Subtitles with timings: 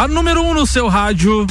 [0.00, 1.46] A número 1 um no seu rádio.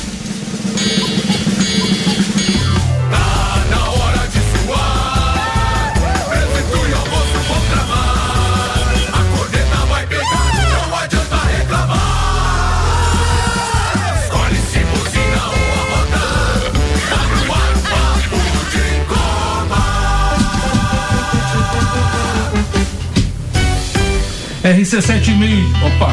[24.64, 25.68] RC7 meio.
[25.86, 26.10] Opa,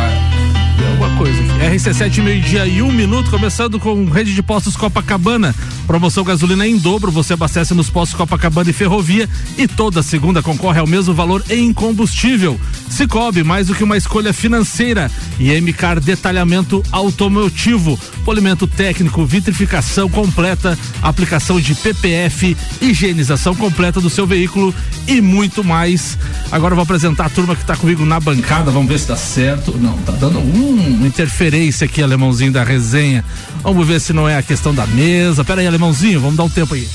[0.91, 1.45] alguma coisa aqui.
[1.60, 5.55] RC7 meio-dia e um minuto, começando com rede de postos Copacabana.
[5.87, 10.78] Promoção gasolina em dobro, você abastece nos postos Copacabana e Ferrovia e toda segunda concorre
[10.78, 12.61] ao mesmo valor em combustível.
[12.96, 15.10] Cicobi, mais do que uma escolha financeira.
[15.38, 17.98] E MCAR Detalhamento Automotivo.
[18.24, 24.75] Polimento técnico, vitrificação completa, aplicação de PPF, higienização completa do seu veículo
[25.06, 26.19] e muito mais.
[26.50, 28.70] Agora eu vou apresentar a turma que está comigo na bancada.
[28.70, 29.77] Vamos ver se dá certo.
[29.77, 33.22] Não, tá dando um, uma interferência aqui, alemãozinho da resenha.
[33.62, 35.44] Vamos ver se não é a questão da mesa.
[35.44, 36.88] Pera aí, alemãozinho, vamos dar um tempo aí.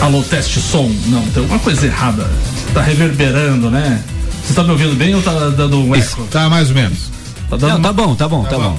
[0.00, 0.90] Alô, teste som.
[1.06, 2.26] Não, tem alguma coisa errada.
[2.72, 4.02] Tá reverberando, né?
[4.44, 6.24] Você tá me ouvindo bem ou tá dando um eco?
[6.30, 7.10] Tá mais ou menos.
[7.50, 8.78] Tá dando Não, uma- tá bom, tá bom, tá, bom.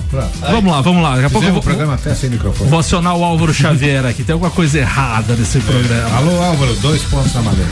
[0.51, 1.15] Vamos lá, vamos lá.
[1.15, 2.69] Daqui a pouco eu vou, o programa até sem microfone.
[2.69, 4.23] vou acionar o Álvaro Xavier aqui.
[4.23, 6.15] Tem alguma coisa errada nesse programa.
[6.17, 7.69] Alô, Álvaro, dois pontos na madeira.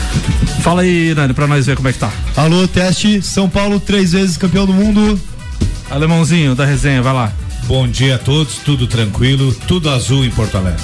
[0.60, 2.10] Fala aí, Nani, pra nós ver como é que tá.
[2.36, 5.18] Alô, teste, São Paulo, três vezes campeão do mundo.
[5.90, 7.32] Alemãozinho da resenha, vai lá.
[7.66, 10.82] Bom dia a todos, tudo tranquilo, tudo azul em Porto Alegre.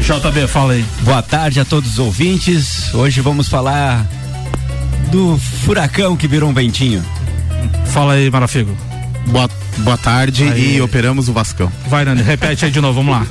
[0.00, 0.84] JB, fala aí.
[1.02, 2.92] Boa tarde a todos os ouvintes.
[2.94, 4.06] Hoje vamos falar
[5.10, 7.04] do furacão que virou um ventinho.
[7.86, 8.76] Fala aí, Marafigo.
[9.26, 10.76] Boa, boa tarde Aí.
[10.76, 11.70] e operamos o Vascão.
[11.86, 13.26] Vai, Nani, repete aí de novo, vamos lá.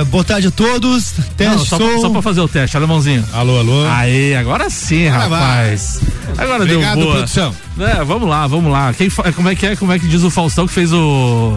[0.00, 1.12] É, boa tarde a todos.
[1.36, 2.00] Teste Não, só, pra, som.
[2.00, 3.24] só pra fazer o teste, alemãozinho.
[3.32, 3.86] Alô, alô.
[3.88, 5.40] Aí, agora sim, Agora vai.
[5.40, 6.00] rapaz.
[6.36, 7.16] Agora Obrigado, deu boa.
[7.18, 7.54] produção.
[7.78, 8.92] É, vamos lá, vamos lá.
[8.92, 9.76] Quem, como é que é?
[9.76, 11.56] Como é que diz o Faustão que fez o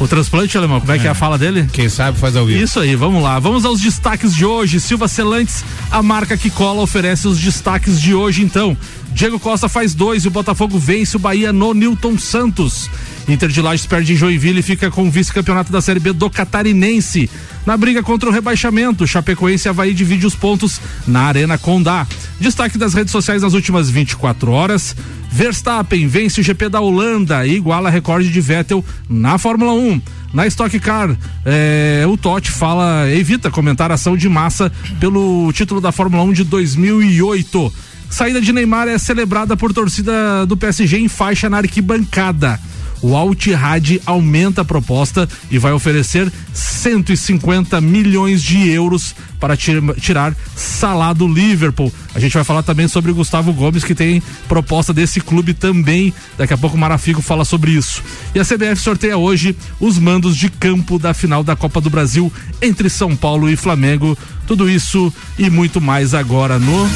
[0.00, 0.80] o transplante alemão?
[0.80, 1.68] Como é que é a fala dele?
[1.72, 2.62] Quem sabe faz ao vivo.
[2.62, 3.38] Isso aí, vamos lá.
[3.38, 4.80] Vamos aos destaques de hoje.
[4.80, 8.76] Silva Celantes, a marca que cola, oferece os destaques de hoje, então.
[9.12, 12.88] Diego Costa faz dois e o Botafogo vence o Bahia no Newton Santos.
[13.28, 16.30] Inter de Lages perde em Joinville e fica com o vice-campeonato da Série B do
[16.30, 17.28] Catarinense.
[17.70, 22.04] Na briga contra o rebaixamento, Chapecoense e Havaí divide os pontos na Arena Condá.
[22.40, 24.96] Destaque das redes sociais nas últimas 24 horas.
[25.30, 30.02] Verstappen vence o GP da Holanda e iguala recorde de Vettel na Fórmula 1.
[30.34, 31.16] Na Stock Car,
[31.46, 36.42] eh, o Totti fala, evita comentar ação de massa pelo título da Fórmula 1 de
[36.42, 37.72] 2008.
[38.10, 42.58] Saída de Neymar é celebrada por torcida do PSG em faixa na arquibancada.
[43.02, 50.34] O Altihad aumenta a proposta e vai oferecer 150 milhões de euros para tir- tirar
[50.54, 51.90] Salah do Liverpool.
[52.14, 56.12] A gente vai falar também sobre o Gustavo Gomes, que tem proposta desse clube também.
[56.36, 58.02] Daqui a pouco o Marafigo fala sobre isso.
[58.34, 62.30] E a CBF sorteia hoje os mandos de campo da final da Copa do Brasil
[62.60, 64.16] entre São Paulo e Flamengo.
[64.46, 66.88] Tudo isso e muito mais agora no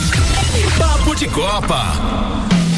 [0.79, 2.34] Papo de Copa.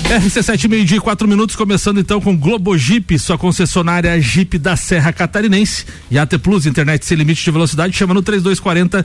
[0.06, 5.12] RC7 meio-dia e quatro minutos, começando então com Globo Jeep, sua concessionária Jeep da Serra
[5.12, 5.84] Catarinense.
[6.08, 9.04] E AT Plus, internet sem limite de velocidade, chama no 3240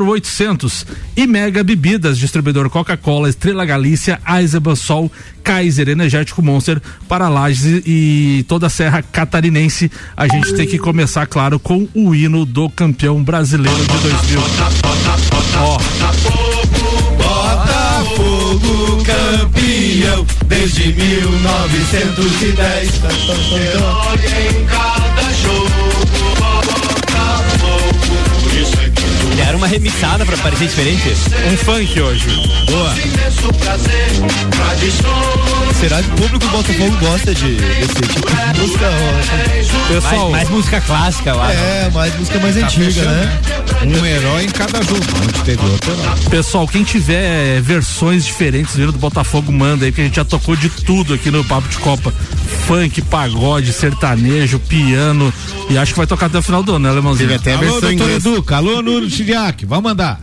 [0.00, 0.86] 0800.
[1.16, 5.10] E Mega Bebidas, distribuidor Coca-Cola, Estrela Galícia, Eisenbahn Sol,
[5.42, 9.90] Kaiser, Energético Monster, para Lages e toda a Serra Catarinense.
[10.16, 14.40] A gente tem que começar, claro, com o hino do campeão brasileiro de 2000.
[15.60, 16.27] Ó, Botafogo
[20.68, 23.00] desde 1910.
[23.54, 24.97] Era uma
[29.68, 31.08] remixada pra parecer diferente.
[31.52, 32.26] um funk hoje.
[32.66, 32.94] Boa.
[35.78, 38.90] Será que o público do Botafogo gosta de, desse tipo de música?
[39.88, 41.58] Pessoal, Mais, mais música clássica, acho.
[41.58, 43.40] É, mais música mais antiga, né?
[43.84, 45.00] Um herói em cada jogo.
[46.30, 50.56] Pessoal, quem tiver versões diferentes vindo do Botafogo, manda aí, porque a gente já tocou
[50.56, 52.12] de tudo aqui no Papo de Copa.
[52.68, 55.32] Funk, pagode, sertanejo, piano.
[55.70, 57.26] E acho que vai tocar até o final do ano, né, Alemãozinho?
[57.26, 58.28] Teve até a Alô, versão doutor inglesa.
[58.28, 58.56] Educa.
[58.56, 59.64] Alô, Nuno Chiriac.
[59.64, 60.20] Vamos mandar.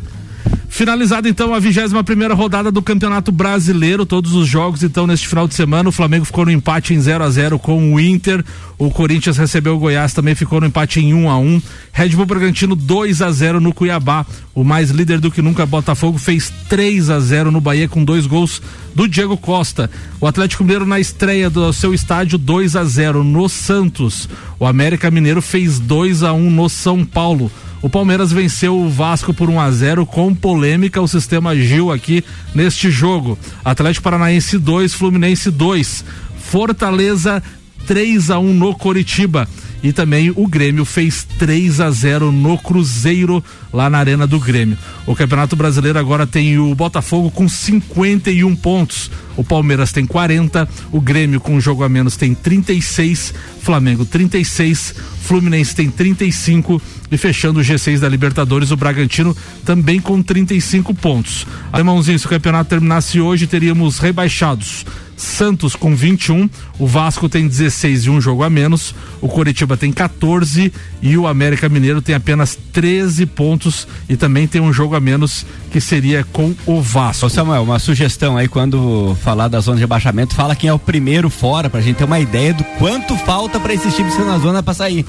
[0.75, 5.47] Finalizada então a 21 primeira rodada do Campeonato Brasileiro, todos os jogos então neste final
[5.47, 8.43] de semana, o Flamengo ficou no empate em 0 a 0 com o Inter,
[8.77, 11.61] o Corinthians recebeu o Goiás, também ficou no empate em 1 a 1.
[11.93, 14.25] Red Bull Bragantino 2 a 0 no Cuiabá.
[14.53, 18.27] O mais líder do que nunca Botafogo fez 3 a 0 no Bahia com dois
[18.27, 18.61] gols
[18.93, 19.89] do Diego Costa.
[20.19, 24.27] O Atlético Mineiro na estreia do seu estádio 2 a 0 no Santos.
[24.59, 27.49] O América Mineiro fez 2 a 1 no São Paulo.
[27.81, 31.01] O Palmeiras venceu o Vasco por 1 a 0 com polêmica.
[31.01, 32.23] O sistema Gil aqui
[32.53, 33.37] neste jogo.
[33.63, 36.03] Atlético Paranaense 2, Fluminense 2.
[36.37, 37.41] Fortaleza
[37.85, 39.47] 3 a 1 no Coritiba.
[39.83, 44.77] E também o Grêmio fez 3 a 0 no Cruzeiro, lá na Arena do Grêmio.
[45.05, 49.11] O Campeonato Brasileiro agora tem o Botafogo com 51 pontos.
[49.37, 54.95] O Palmeiras tem 40, o Grêmio com um jogo a menos tem 36, Flamengo 36,
[55.21, 59.35] Fluminense tem 35 e fechando o G6 da Libertadores, o Bragantino
[59.65, 61.45] também com 35 pontos.
[61.71, 64.85] Alemãozinho, se o campeonato terminasse hoje, teríamos rebaixados.
[65.15, 69.91] Santos com 21, o Vasco tem 16 e um jogo a menos, o Coritiba tem
[69.91, 74.99] 14 e o América Mineiro tem apenas 13 pontos e também tem um jogo a
[74.99, 77.25] menos que seria com o Vasco.
[77.25, 80.79] Ô Samuel, uma sugestão aí quando falar da zona de rebaixamento, fala quem é o
[80.79, 84.61] primeiro fora pra gente ter uma ideia do quanto falta para esses times na zona
[84.61, 85.05] para sair.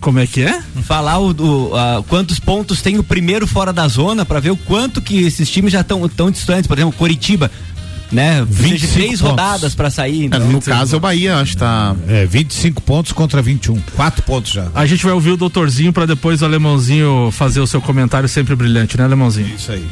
[0.00, 0.62] Como é que é?
[0.82, 4.56] Falar o, o a, quantos pontos tem o primeiro fora da zona para ver o
[4.56, 6.66] quanto que esses times já estão tão distantes.
[6.66, 7.50] Por exemplo, Coritiba
[8.12, 8.44] né?
[8.48, 10.24] 23 rodadas para sair.
[10.24, 10.40] Então.
[10.40, 11.94] É, no caso é o Bahia, acho que tá.
[12.08, 13.80] É, 25 pontos contra 21.
[13.96, 14.68] 4 pontos já.
[14.74, 18.54] A gente vai ouvir o doutorzinho para depois o alemãozinho fazer o seu comentário sempre
[18.54, 19.54] brilhante, né, alemãozinho?
[19.54, 19.86] Isso aí.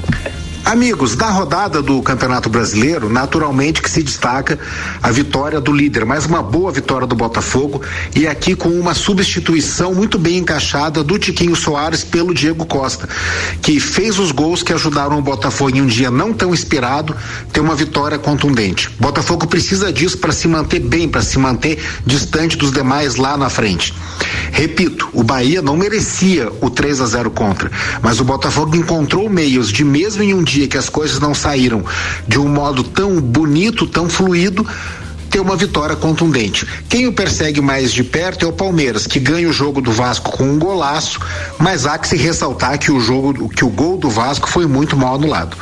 [0.68, 4.58] Amigos, da rodada do Campeonato Brasileiro, naturalmente que se destaca
[5.02, 7.80] a vitória do líder, mais uma boa vitória do Botafogo
[8.14, 13.08] e aqui com uma substituição muito bem encaixada do Tiquinho Soares pelo Diego Costa,
[13.62, 17.16] que fez os gols que ajudaram o Botafogo em um dia não tão inspirado
[17.50, 18.90] ter uma vitória contundente.
[19.00, 23.48] Botafogo precisa disso para se manter bem, para se manter distante dos demais lá na
[23.48, 23.94] frente.
[24.52, 27.70] Repito, o Bahia não merecia o 3 a 0 contra,
[28.02, 31.84] mas o Botafogo encontrou meios de mesmo em um dia que as coisas não saíram
[32.26, 34.66] de um modo tão bonito, tão fluido,
[35.28, 36.66] ter uma vitória contundente.
[36.88, 40.32] Quem o persegue mais de perto é o Palmeiras, que ganha o jogo do Vasco
[40.32, 41.20] com um golaço,
[41.58, 44.96] mas há que se ressaltar que o jogo, que o gol do Vasco foi muito
[44.96, 45.56] mal anulado.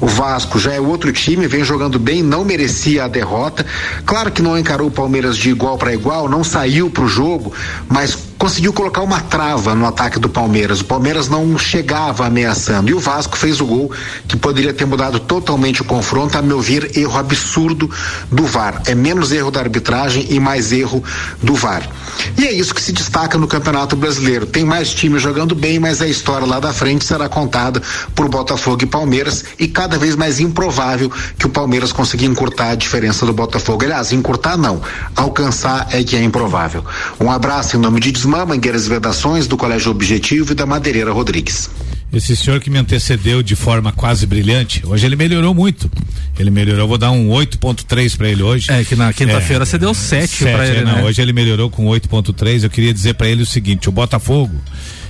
[0.00, 3.66] O Vasco já é outro time, vem jogando bem, não merecia a derrota.
[4.06, 7.52] Claro que não encarou o Palmeiras de igual para igual, não saiu para o jogo,
[7.88, 10.80] mas conseguiu colocar uma trava no ataque do Palmeiras.
[10.80, 12.88] O Palmeiras não chegava ameaçando.
[12.90, 13.92] E o Vasco fez o gol
[14.28, 17.90] que poderia ter mudado totalmente o confronto, a meu ver, erro absurdo
[18.30, 18.82] do VAR.
[18.86, 21.02] É menos erro da arbitragem e mais erro
[21.42, 21.88] do VAR.
[22.36, 24.46] E é isso que se destaca no Campeonato Brasileiro.
[24.46, 27.82] Tem mais times jogando bem, mas a história lá da frente será contada
[28.14, 32.74] por Botafogo e Palmeiras e cada vez mais improvável que o Palmeiras consiga encurtar a
[32.74, 33.84] diferença do Botafogo.
[33.84, 34.80] Aliás, encurtar não,
[35.16, 36.84] alcançar é que é improvável.
[37.20, 41.10] Um abraço em nome de Desmã, Mangueiras e Vedações, do Colégio Objetivo e da Madeireira
[41.10, 41.70] Rodrigues.
[42.12, 45.90] Esse senhor que me antecedeu de forma quase brilhante, hoje ele melhorou muito.
[46.38, 48.70] Ele melhorou, vou dar um 8.3 para ele hoje.
[48.70, 51.04] É que na quinta-feira é, você deu 7 para ele, é, não, né?
[51.04, 52.64] Hoje ele melhorou com 8.3.
[52.64, 54.54] Eu queria dizer para ele o seguinte, o Botafogo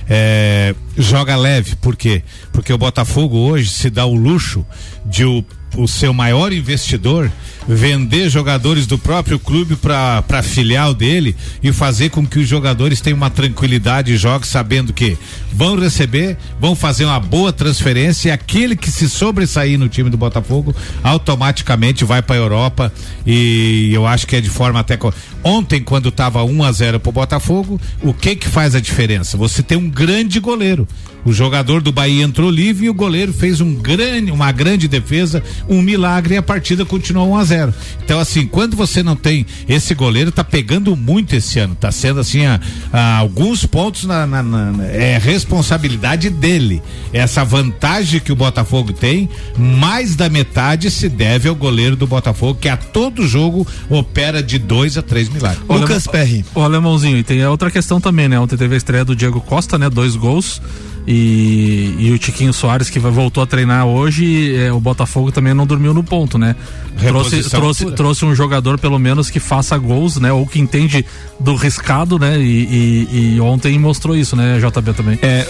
[0.09, 2.23] é, joga leve, por quê?
[2.53, 4.65] Porque o Botafogo hoje se dá o luxo
[5.05, 5.43] de o,
[5.75, 7.29] o seu maior investidor
[7.75, 13.17] vender jogadores do próprio clube para filial dele e fazer com que os jogadores tenham
[13.17, 15.15] uma tranquilidade e joguem sabendo que
[15.53, 20.17] vão receber, vão fazer uma boa transferência e aquele que se sobressair no time do
[20.17, 22.93] Botafogo automaticamente vai para a Europa
[23.25, 24.97] e eu acho que é de forma até
[25.43, 29.37] ontem quando estava 1 a 0 para o Botafogo, o que que faz a diferença?
[29.37, 30.87] Você tem um grande goleiro.
[31.25, 35.43] O jogador do Bahia entrou livre e o goleiro fez um grande, uma grande defesa,
[35.67, 37.58] um milagre e a partida continuou 1 a 0.
[38.03, 42.19] Então assim, quando você não tem esse goleiro, tá pegando muito esse ano, tá sendo
[42.19, 42.59] assim a,
[42.91, 46.81] a alguns pontos na, na, na, é responsabilidade dele.
[47.11, 52.59] Essa vantagem que o Botafogo tem, mais da metade se deve ao goleiro do Botafogo
[52.59, 55.63] que a todo jogo opera de dois a três milagres.
[55.67, 56.45] Lucas Perry.
[56.53, 58.39] O alemãozinho e tem outra questão também, né?
[58.39, 59.89] Ontem teve a estreia do Diego Costa, né?
[59.89, 60.61] Dois gols.
[61.07, 65.65] E, e, o Tiquinho Soares que voltou a treinar hoje, é, o Botafogo também não
[65.65, 66.55] dormiu no ponto, né?
[66.99, 70.31] Trouxe, trouxe, trouxe um jogador pelo menos que faça gols, né?
[70.31, 71.05] Ou que entende
[71.39, 72.39] do riscado, né?
[72.39, 75.19] E, e, e ontem mostrou isso, né, JB também.
[75.21, 75.47] É,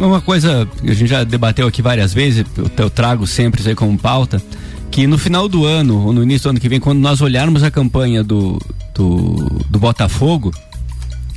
[0.00, 3.68] uma coisa que a gente já debateu aqui várias vezes, eu, eu trago sempre isso
[3.68, 4.40] aí como pauta,
[4.90, 7.62] que no final do ano, ou no início do ano que vem, quando nós olharmos
[7.62, 8.58] a campanha do,
[8.94, 9.34] do,
[9.68, 10.52] do Botafogo,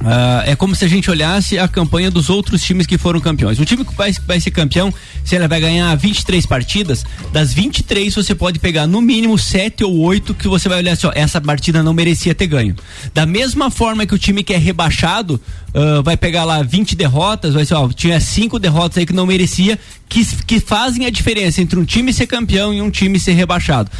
[0.01, 3.59] Uh, é como se a gente olhasse a campanha dos outros times que foram campeões.
[3.59, 4.93] Um time que vai, vai ser campeão,
[5.25, 9.97] se ele vai ganhar 23 partidas, das 23 você pode pegar no mínimo 7 ou
[9.99, 12.75] 8 que você vai olhar assim, ó, essa partida não merecia ter ganho.
[13.13, 15.39] Da mesma forma que o time que é rebaixado
[15.69, 19.25] uh, vai pegar lá 20 derrotas, vai ser, ó, tinha 5 derrotas aí que não
[19.25, 19.77] merecia,
[20.09, 23.91] que, que fazem a diferença entre um time ser campeão e um time ser rebaixado.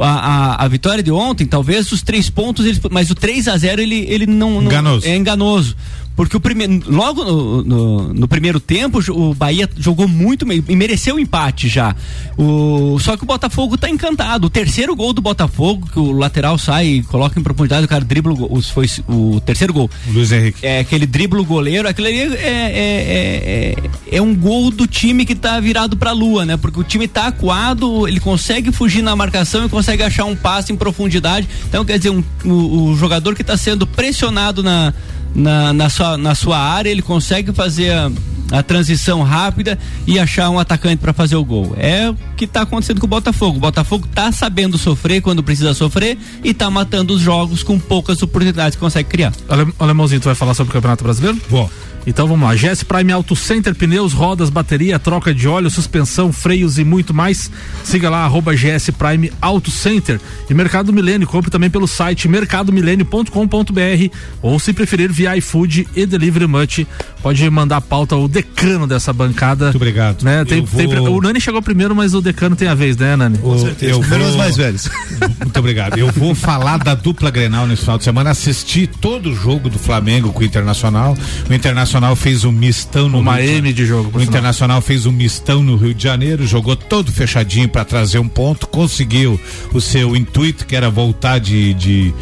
[0.00, 3.56] A, a, a vitória de ontem, talvez os três pontos, eles, mas o 3 a
[3.56, 4.70] 0 ele, ele não, não
[5.08, 5.76] é enganoso.
[6.16, 11.16] Porque o primeiro, logo no, no, no, primeiro tempo, o Bahia jogou muito e mereceu
[11.16, 11.94] o empate já.
[12.38, 14.46] O, só que o Botafogo está encantado.
[14.46, 18.02] O terceiro gol do Botafogo, que o lateral sai e coloca em profundidade, o cara
[18.02, 19.90] dribla o, foi o terceiro gol.
[20.08, 20.64] Luiz Henrique.
[20.64, 23.74] É aquele dribla o goleiro, aquele ali é, é,
[24.10, 26.56] é, é, um gol do time que está virado para a lua, né?
[26.56, 30.72] Porque o time está acuado, ele consegue fugir na marcação e consegue achar um passe
[30.72, 31.46] em profundidade.
[31.68, 34.94] Então, quer dizer, um, o, o jogador que está sendo pressionado na
[35.36, 38.10] na, na, sua, na sua área, ele consegue fazer a,
[38.50, 41.74] a transição rápida e achar um atacante para fazer o gol.
[41.76, 43.58] É o que está acontecendo com o Botafogo.
[43.58, 48.22] O Botafogo está sabendo sofrer quando precisa sofrer e está matando os jogos com poucas
[48.22, 49.32] oportunidades que consegue criar.
[49.78, 51.38] Alemãozinho, tu vai falar sobre o Campeonato Brasileiro?
[51.50, 51.70] Vou.
[52.06, 56.78] Então vamos lá, GS Prime Auto Center, pneus, rodas, bateria, troca de óleo, suspensão, freios
[56.78, 57.50] e muito mais.
[57.82, 60.20] Siga lá, arroba GS Prime Auto Center.
[60.48, 66.46] E Mercado Milênio, compre também pelo site mercadomilênio.com.br ou se preferir via iFood e Delivery
[66.46, 66.86] Much.
[67.22, 69.66] Pode mandar pauta o decano dessa bancada.
[69.66, 70.22] Muito obrigado.
[70.22, 70.44] Né?
[70.44, 70.88] Tem, vou...
[70.88, 73.38] tem, o Nani chegou primeiro, mas o decano tem a vez, né, Nani?
[73.38, 73.92] Com certeza.
[73.92, 74.18] Eu vou...
[74.18, 74.88] os mais velhos.
[75.40, 75.98] Muito obrigado.
[75.98, 79.78] Eu vou falar da dupla Grenal nesse final de semana, assisti todo o jogo do
[79.78, 81.16] Flamengo com o Internacional.
[81.48, 84.18] O Internacional Internacional fez um mistão no Uma Rio M de jogo.
[84.18, 88.28] O Internacional fez um mistão no Rio de Janeiro, jogou todo fechadinho para trazer um
[88.28, 89.40] ponto, conseguiu
[89.72, 92.14] o seu intuito que era voltar de, de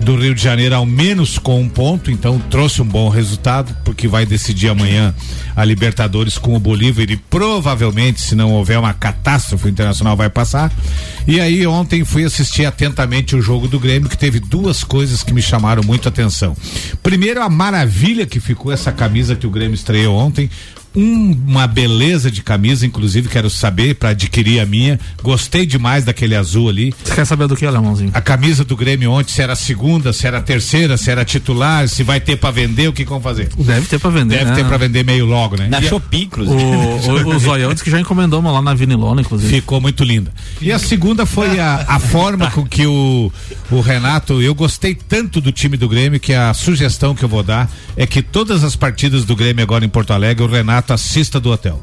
[0.00, 4.08] do Rio de Janeiro ao menos com um ponto, então trouxe um bom resultado, porque
[4.08, 5.14] vai decidir amanhã
[5.54, 10.72] a Libertadores com o Bolívar e provavelmente, se não houver uma catástrofe, Internacional vai passar.
[11.26, 15.32] E aí ontem fui assistir atentamente o jogo do Grêmio, que teve duas coisas que
[15.32, 16.56] me chamaram muito a atenção.
[17.02, 20.50] Primeiro, a maravilha que ficou essa camisa que o Grêmio estreou ontem,
[20.94, 24.98] um, uma beleza de camisa, inclusive quero saber para adquirir a minha.
[25.22, 26.94] Gostei demais daquele azul ali.
[27.04, 28.10] Você quer saber do que, Alemãozinho?
[28.12, 31.24] A camisa do Grêmio ontem, se era a segunda, se era a terceira, se era
[31.24, 33.48] titular, se vai ter para vender, o que vão fazer?
[33.56, 34.38] Deve ter para vender.
[34.38, 34.56] Deve né?
[34.56, 35.68] ter para vender meio logo, né?
[35.68, 36.62] Na Shopee, inclusive.
[36.62, 39.52] O, o, o Zoião disse que já encomendou uma lá na Vinilona, inclusive.
[39.54, 40.32] Ficou muito linda.
[40.60, 43.32] E a segunda foi a, a forma com que o,
[43.70, 47.42] o Renato, eu gostei tanto do time do Grêmio que a sugestão que eu vou
[47.42, 51.40] dar é que todas as partidas do Grêmio agora em Porto Alegre, o Renato assista
[51.40, 51.80] do hotel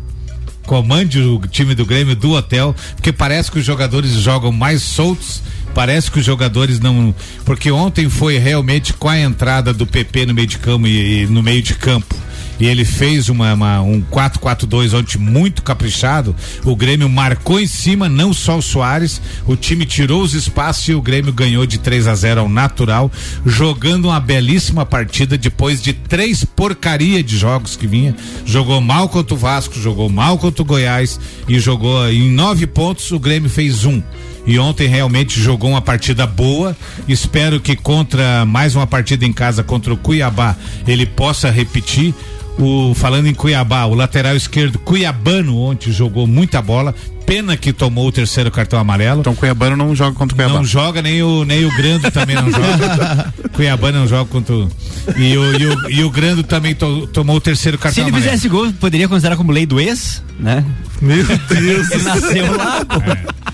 [0.68, 5.42] comande o time do Grêmio do hotel, porque parece que os jogadores jogam mais soltos.
[5.74, 7.16] Parece que os jogadores não.
[7.46, 11.28] Porque ontem foi realmente com a entrada do PP no meio de campo e, e
[11.28, 12.16] no meio de campo
[12.60, 16.36] e ele fez uma, uma um 4-4-2 ontem muito caprichado.
[16.64, 20.94] O Grêmio marcou em cima, não só o Soares, o time tirou os espaços e
[20.94, 23.12] o Grêmio ganhou de 3 a 0 ao natural,
[23.46, 28.16] jogando uma belíssima partida depois de três porcaria de jogos que vinha.
[28.46, 33.12] Jogou mal contra o Vasco, jogou mal contra o Goiás e jogou em nove pontos,
[33.12, 34.02] o Grêmio fez um
[34.48, 36.76] e ontem realmente jogou uma partida boa.
[37.08, 40.56] Espero que contra mais uma partida em casa contra o Cuiabá
[40.88, 42.16] ele possa repetir.
[42.58, 46.96] O, falando em Cuiabá, o lateral esquerdo Cuiabano ontem jogou muita bola.
[47.28, 49.20] Pena que tomou o terceiro cartão amarelo.
[49.20, 50.54] Então Cuiabano não joga contra o Cuiabá.
[50.56, 53.34] Não joga, nem o, nem o Grando também não joga.
[53.52, 54.72] Cuiabano não joga contra o.
[55.18, 58.22] E o, e o, e o Grando também to, tomou o terceiro cartão amarelo.
[58.24, 60.64] Se ele fizesse gol, poderia considerar como lei do ex, né?
[61.02, 61.92] Meu Deus.
[61.92, 63.02] ele nasceu lá, pô.
[63.02, 63.48] É.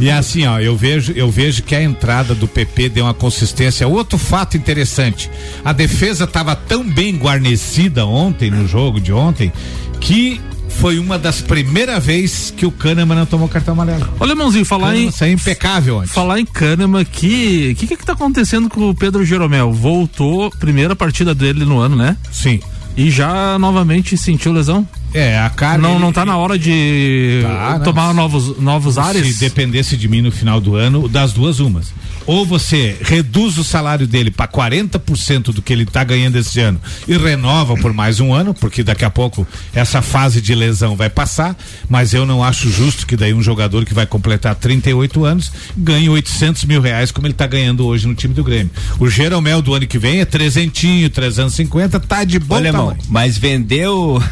[0.00, 3.88] E assim, ó, eu vejo, eu vejo que a entrada do PP deu uma consistência.
[3.88, 5.30] Outro fato interessante,
[5.64, 9.50] a defesa estava tão bem guarnecida ontem no jogo de ontem
[9.98, 10.40] que
[10.78, 14.08] foi uma das primeiras vezes que o Kahneman não tomou cartão amarelo.
[14.20, 15.08] Olha, irmãozinho, falar Kahneman, em.
[15.08, 16.06] Isso é impecável ontem.
[16.08, 17.72] Falar em Kahneman, que.
[17.72, 19.72] O que, que que tá acontecendo com o Pedro Jeromel?
[19.72, 22.16] Voltou, primeira partida dele no ano, né?
[22.30, 22.60] Sim.
[22.96, 24.86] E já novamente sentiu lesão?
[25.14, 25.78] É, a cara.
[25.78, 29.36] Não, ele, não tá na hora de tá, tomar novos, novos ares?
[29.36, 31.92] Se dependesse de mim no final do ano, das duas umas.
[32.26, 36.78] Ou você reduz o salário dele para 40% do que ele está ganhando esse ano
[37.06, 41.08] e renova por mais um ano, porque daqui a pouco essa fase de lesão vai
[41.08, 41.56] passar,
[41.88, 46.10] mas eu não acho justo que daí um jogador que vai completar 38 anos ganhe
[46.10, 48.70] 800 mil reais como ele está ganhando hoje no time do Grêmio.
[49.00, 52.90] O Jeromel do ano que vem é trezentinho, 350, tá de bom Olha, tamanho.
[52.90, 54.22] Irmão, mas vendeu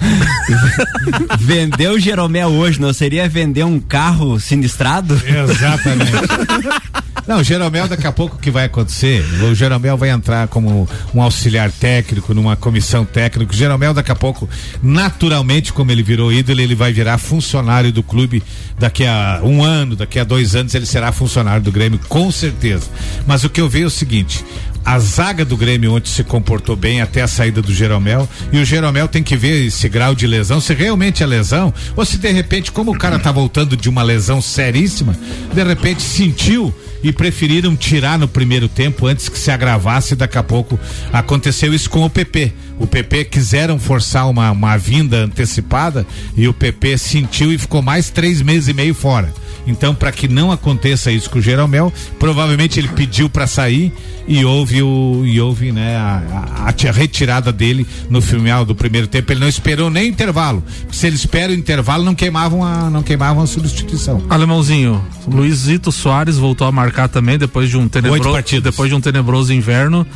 [1.38, 5.14] vender o Jeromel hoje não seria vender um carro sinistrado?
[5.14, 6.12] Exatamente.
[7.26, 10.88] Não, o Jeromel daqui a pouco o que vai acontecer, o Jeromel vai entrar como
[11.14, 13.52] um auxiliar técnico numa comissão técnica.
[13.52, 14.48] O Jeromel daqui a pouco,
[14.82, 18.42] naturalmente, como ele virou ídolo, ele vai virar funcionário do clube
[18.78, 22.88] daqui a um ano, daqui a dois anos ele será funcionário do Grêmio, com certeza.
[23.26, 24.44] Mas o que eu vejo é o seguinte,
[24.84, 28.64] a zaga do Grêmio ontem se comportou bem até a saída do Jeromel e o
[28.64, 32.30] Jeromel tem que ver esse grau de lesão, se realmente é lesão ou se de
[32.30, 35.16] repente, como o cara tá voltando de uma lesão seríssima,
[35.52, 40.14] de repente sentiu e preferiram tirar no primeiro tempo antes que se agravasse.
[40.14, 40.78] Daqui a pouco
[41.12, 42.52] aconteceu isso com o PP.
[42.80, 48.08] O PP quiseram forçar uma, uma vinda antecipada e o PP sentiu e ficou mais
[48.08, 49.32] três meses e meio fora.
[49.66, 53.92] Então, para que não aconteça isso com o Jeromel, provavelmente ele pediu para sair
[54.26, 59.06] e houve o e houve né a, a, a, retirada dele no final do primeiro
[59.06, 59.32] tempo.
[59.32, 60.64] Ele não esperou nem intervalo.
[60.90, 64.22] Se ele espera o intervalo, não queimavam a não queimavam a substituição.
[64.30, 69.52] Alemãozinho, Luizito Soares voltou a marcar também depois de um tenebroso depois de um tenebroso
[69.52, 70.06] inverno.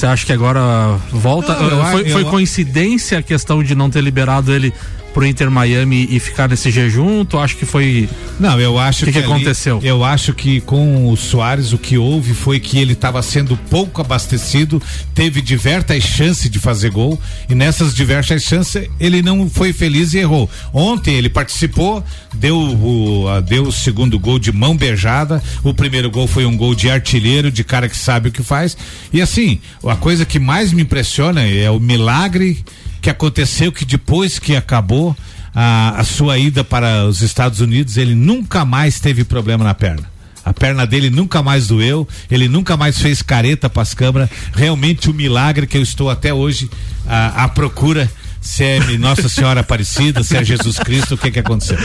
[0.00, 1.54] Você acha que agora volta?
[1.54, 4.72] Não, foi, eu, foi coincidência a questão de não ter liberado ele
[5.12, 7.24] pro Inter Miami e ficar nesse jejum?
[7.24, 8.08] Tu acha que foi.
[8.38, 9.10] Não, eu acho que.
[9.10, 9.80] O que, que aconteceu?
[9.82, 14.00] Eu acho que com o Soares o que houve foi que ele estava sendo pouco
[14.00, 14.82] abastecido,
[15.14, 20.18] teve diversas chances de fazer gol e nessas diversas chances ele não foi feliz e
[20.18, 20.48] errou.
[20.72, 26.26] Ontem ele participou, deu o, deu o segundo gol de mão beijada, o primeiro gol
[26.26, 28.76] foi um gol de artilheiro, de cara que sabe o que faz.
[29.12, 32.62] E assim, a coisa que mais me impressiona é o milagre
[33.00, 35.16] que aconteceu que depois que acabou
[35.54, 40.10] a, a sua ida para os Estados Unidos, ele nunca mais teve problema na perna.
[40.44, 44.30] A perna dele nunca mais doeu, ele nunca mais fez careta para as câmeras.
[44.54, 46.70] Realmente o um milagre que eu estou até hoje
[47.06, 51.38] à, à procura se é Nossa Senhora Aparecida, se é Jesus Cristo, o que que
[51.38, 51.76] aconteceu?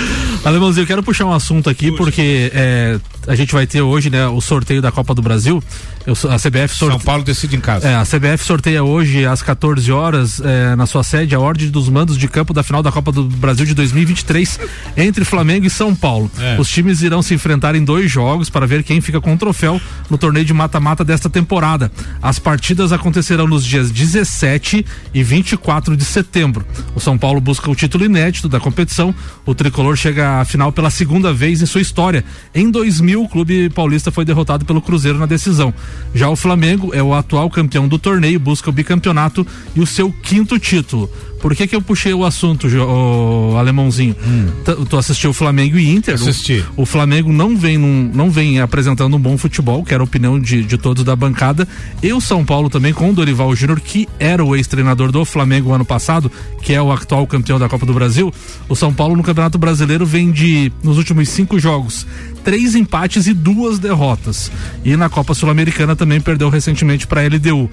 [0.43, 1.97] Alemãozinho, eu quero puxar um assunto aqui Puxa.
[1.97, 5.61] porque é, a gente vai ter hoje, né, o sorteio da Copa do Brasil.
[6.05, 6.97] Eu, a CBF sorte...
[6.97, 7.87] São Paulo decide em casa.
[7.87, 11.89] É, a CBF sorteia hoje às 14 horas é, na sua sede a ordem dos
[11.89, 14.59] mandos de campo da final da Copa do Brasil de 2023
[14.95, 16.29] entre Flamengo e São Paulo.
[16.37, 16.59] É.
[16.59, 19.81] Os times irão se enfrentar em dois jogos para ver quem fica com o troféu
[20.09, 21.91] no torneio de mata-mata desta temporada.
[22.21, 26.65] As partidas acontecerão nos dias 17 e 24 de setembro.
[26.93, 29.13] O São Paulo busca o título inédito da competição.
[29.45, 32.23] O tricolor chega à final pela segunda vez em sua história.
[32.53, 35.73] Em 2000, o clube paulista foi derrotado pelo Cruzeiro na decisão.
[36.13, 40.11] Já o Flamengo é o atual campeão do torneio, busca o bicampeonato e o seu
[40.11, 41.09] quinto título.
[41.45, 44.15] Por que que eu puxei o assunto, o alemãozinho?
[44.25, 44.47] Hum.
[44.89, 46.15] Tu assistiu o Flamengo e Inter?
[46.15, 46.65] Assisti.
[46.75, 50.05] O, o Flamengo não vem, num, não vem apresentando um bom futebol, que era a
[50.05, 51.67] opinião de, de todos da bancada.
[52.01, 55.71] E o São Paulo também com o Dorival Júnior, que era o ex-treinador do Flamengo
[55.71, 56.31] ano passado,
[56.63, 58.33] que é o atual campeão da Copa do Brasil.
[58.67, 62.07] O São Paulo no Campeonato Brasileiro vem de, nos últimos cinco jogos,
[62.45, 64.49] três empates e duas derrotas.
[64.85, 67.69] E na Copa Sul-Americana também perdeu recentemente para a LDU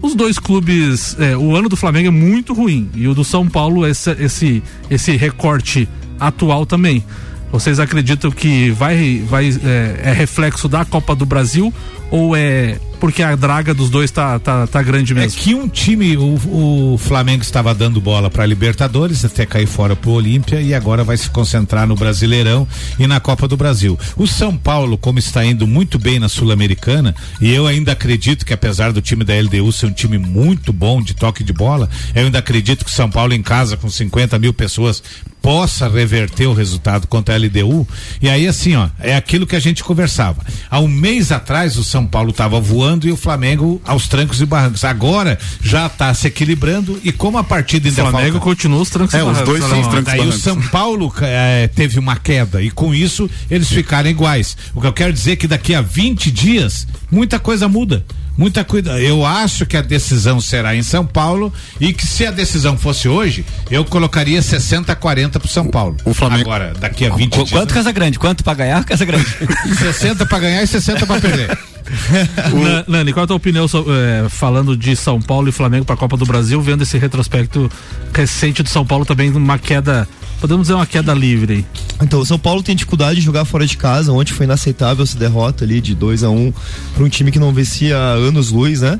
[0.00, 3.48] os dois clubes, é, o ano do Flamengo é muito ruim e o do São
[3.48, 5.88] Paulo esse esse esse recorte
[6.20, 7.04] atual também.
[7.50, 11.72] Vocês acreditam que vai vai é, é reflexo da Copa do Brasil
[12.10, 15.38] ou é porque a draga dos dois tá, tá, tá grande mesmo.
[15.38, 19.94] É que um time, o, o Flamengo estava dando bola para Libertadores até cair fora
[19.94, 22.66] pro Olímpia e agora vai se concentrar no Brasileirão
[22.98, 23.98] e na Copa do Brasil.
[24.16, 28.52] O São Paulo, como está indo muito bem na Sul-Americana, e eu ainda acredito que
[28.52, 32.24] apesar do time da LDU ser um time muito bom de toque de bola, eu
[32.24, 35.02] ainda acredito que o São Paulo em casa com 50 mil pessoas
[35.40, 37.86] possa reverter o resultado contra a LDU.
[38.20, 40.44] E aí, assim, ó, é aquilo que a gente conversava.
[40.70, 44.46] Há um mês atrás, o São Paulo estava voando e o Flamengo aos trancos e
[44.46, 44.84] barrancos.
[44.84, 48.90] Agora já está se equilibrando e como a partida ainda O Flamengo falta, continua os
[48.90, 49.40] trancos é, e barrancos.
[49.40, 52.94] Os dois são os trancos Aí o São Paulo é, teve uma queda e com
[52.94, 54.56] isso eles ficaram iguais.
[54.74, 58.04] O que eu quero dizer é que daqui a 20 dias muita coisa muda
[58.38, 58.98] muita coisa.
[59.00, 63.08] Eu acho que a decisão será em São Paulo e que se a decisão fosse
[63.08, 65.96] hoje, eu colocaria 60 a 40 pro São Paulo.
[66.04, 66.42] O Flamengo.
[66.42, 67.50] Agora, daqui a 20 Qu dias.
[67.50, 68.18] Quanto Casa Grande?
[68.18, 69.26] Quanto para ganhar, Casa Grande?
[69.76, 71.58] 60 para ganhar e 60 para perder.
[72.86, 72.90] o...
[72.90, 75.98] Nani, qual é a tua opinião é, falando de São Paulo e Flamengo para a
[75.98, 77.70] Copa do Brasil, vendo esse retrospecto
[78.14, 80.06] recente do São Paulo também uma queda
[80.40, 81.66] podemos dizer uma queda livre aí.
[82.02, 84.12] Então, o São Paulo tem dificuldade de jogar fora de casa.
[84.12, 86.52] Ontem foi inaceitável essa derrota ali de 2 a 1 um,
[86.94, 88.98] para um time que não vencia anos luz, né?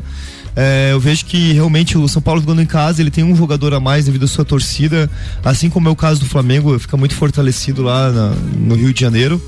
[0.61, 3.73] É, eu vejo que realmente o São Paulo jogando em casa, ele tem um jogador
[3.75, 5.09] a mais devido à sua torcida,
[5.45, 9.01] assim como é o caso do Flamengo, fica muito fortalecido lá na, no Rio de
[9.01, 9.41] Janeiro.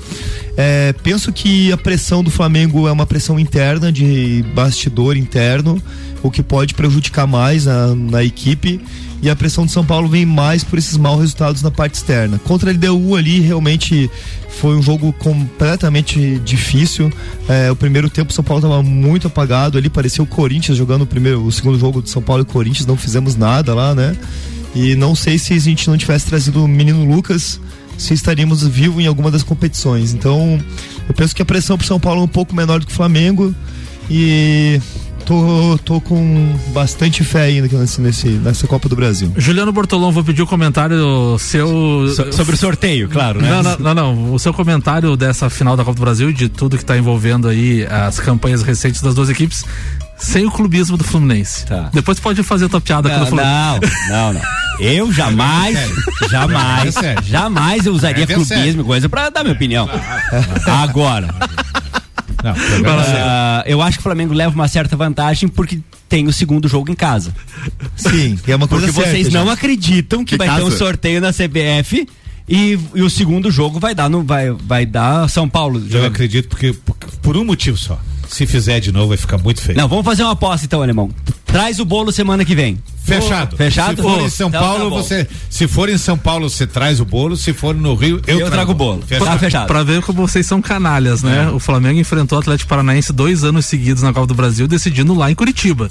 [0.55, 5.83] É, penso que a pressão do Flamengo é uma pressão interna, de bastidor interno.
[6.23, 8.79] o que pode prejudicar mais a, na equipe.
[9.21, 12.39] E a pressão de São Paulo vem mais por esses maus resultados na parte externa.
[12.39, 14.09] Contra a LDU ali, realmente
[14.59, 17.11] foi um jogo completamente difícil.
[17.47, 21.05] É, o primeiro tempo, São Paulo estava muito apagado ali, parecia o Corinthians jogando o
[21.05, 24.17] primeiro, o segundo jogo de São Paulo e Corinthians, não fizemos nada lá, né?
[24.73, 27.59] E não sei se a gente não tivesse trazido o menino Lucas,
[27.97, 30.13] se estaríamos vivos em alguma das competições.
[30.13, 30.59] Então,
[31.07, 32.95] eu penso que a pressão para São Paulo é um pouco menor do que o
[32.95, 33.53] Flamengo
[34.09, 34.81] e
[35.31, 39.31] tô, tô com bastante fé ainda nesse, nesse, nessa Copa do Brasil.
[39.37, 41.67] Juliano Bortolão, vou pedir o um comentário seu.
[42.13, 43.49] So, sobre o sorteio, claro, né?
[43.49, 46.49] Não, não, não, não, O seu comentário dessa final da Copa do Brasil e de
[46.49, 49.63] tudo que está envolvendo aí as campanhas recentes das duas equipes
[50.17, 51.65] sem o clubismo do Fluminense.
[51.65, 51.89] Tá.
[51.93, 53.79] Depois pode fazer a tua piada não, Fluminense.
[54.09, 54.41] Não, não, não.
[54.79, 55.77] Eu jamais,
[56.29, 59.89] jamais, jamais eu usaria clubismo e coisa pra dar minha opinião.
[60.65, 61.27] Agora.
[62.43, 66.67] Não, uh, eu acho que o Flamengo leva uma certa vantagem porque tem o segundo
[66.67, 67.33] jogo em casa.
[67.95, 69.43] Sim, é uma coisa Porque certa, vocês já.
[69.43, 70.65] não acreditam que, Que vai caso?
[70.65, 72.07] ter um sorteio na CBF
[72.49, 75.81] e, e o segundo jogo vai dar no vai vai dar São Paulo.
[75.89, 77.99] Eu acredito porque, porque por um motivo só.
[78.27, 79.77] Se fizer de novo vai ficar muito feio.
[79.77, 81.09] Não, vamos fazer uma aposta então, alemão.
[81.45, 82.81] Traz o bolo semana que vem.
[83.03, 83.57] Fechado.
[83.57, 83.95] Fechado?
[83.97, 85.27] Se for em São então Paulo, tá você.
[85.49, 87.35] Se for em São Paulo, você traz o bolo.
[87.35, 89.01] Se for no Rio, eu, Eu trago o bolo.
[89.05, 89.25] Fechado.
[89.27, 89.67] Tá fechado.
[89.67, 91.49] Pra ver como vocês são canalhas, né?
[91.49, 95.31] O Flamengo enfrentou o Atlético Paranaense dois anos seguidos na Copa do Brasil, decidindo lá
[95.31, 95.89] em Curitiba.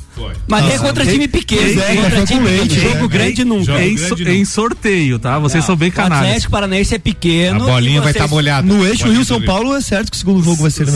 [0.48, 3.64] Mas é contra time pequeno, é, contra time leite, jogo grande nunca.
[3.64, 4.32] Jogo Em, grande so- não.
[4.32, 5.38] em sorteio, tá?
[5.38, 6.26] Vocês são bem O canalhas.
[6.28, 7.64] Atlético Paranaense é pequeno.
[7.64, 8.66] A bolinha vai estar vocês- molhada.
[8.66, 10.86] No eixo Rio-São do Paulo é certo que o segundo jogo vai ser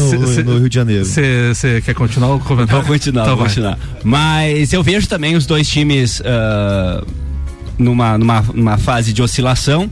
[0.45, 1.05] no, Rio de Janeiro.
[1.05, 2.83] Você quer continuar o comentário?
[2.83, 3.79] Vou continuar, Então vou continuar.
[4.03, 7.05] Mas eu vejo também os dois times ah,
[7.79, 9.91] numa, numa, numa fase de oscilação.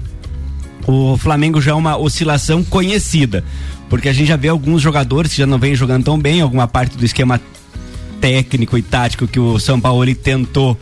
[0.86, 3.44] O Flamengo já é uma oscilação conhecida.
[3.88, 6.66] Porque a gente já vê alguns jogadores que já não vêm jogando tão bem, alguma
[6.66, 7.40] parte do esquema
[8.20, 10.78] técnico e tático que o São Paulo tentou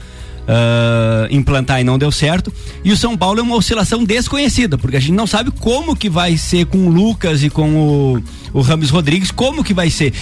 [0.52, 2.52] ah, implantar e não deu certo.
[2.84, 6.10] E o São Paulo é uma oscilação desconhecida, porque a gente não sabe como que
[6.10, 10.12] vai ser com o Lucas e com o, o Rames Rodrigues, como que vai ser,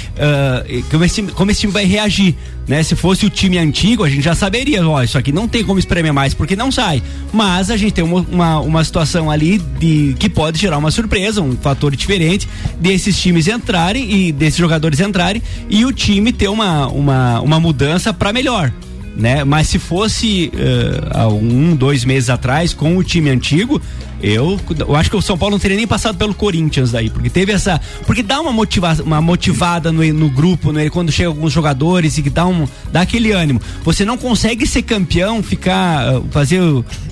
[0.68, 2.34] e como, esse, como esse time vai reagir.
[2.66, 2.82] Né?
[2.82, 5.78] Se fosse o time antigo, a gente já saberia, ó, isso aqui não tem como
[5.78, 7.02] espremer mais, porque não sai.
[7.32, 11.40] Mas a gente tem uma, uma, uma situação ali de que pode gerar uma surpresa,
[11.40, 12.46] um fator diferente
[12.78, 18.12] desses times entrarem e desses jogadores entrarem e o time ter uma, uma, uma mudança
[18.12, 18.70] para melhor
[19.18, 19.42] né?
[19.42, 23.82] Mas se fosse eh, há um, dois meses atrás, com o time antigo,
[24.22, 27.28] eu, eu acho que o São Paulo não teria nem passado pelo Corinthians daí, porque
[27.28, 27.80] teve essa.
[28.06, 32.22] Porque dá uma, motiva, uma motivada no, no grupo, no, quando chega alguns jogadores e
[32.22, 33.60] que dá, um, dá aquele ânimo.
[33.84, 36.14] Você não consegue ser campeão, ficar.
[36.14, 36.60] ah, fazer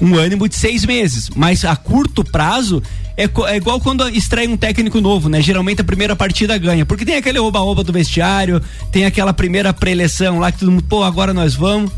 [0.01, 2.83] um ânimo de seis meses, mas a curto prazo.
[3.17, 5.41] É, é igual quando estreia um técnico novo, né?
[5.41, 6.85] Geralmente a primeira partida ganha.
[6.85, 8.61] Porque tem aquele oba-oba do vestiário,
[8.93, 11.91] tem aquela primeira pré-eleção lá que todo mundo, pô, agora nós vamos.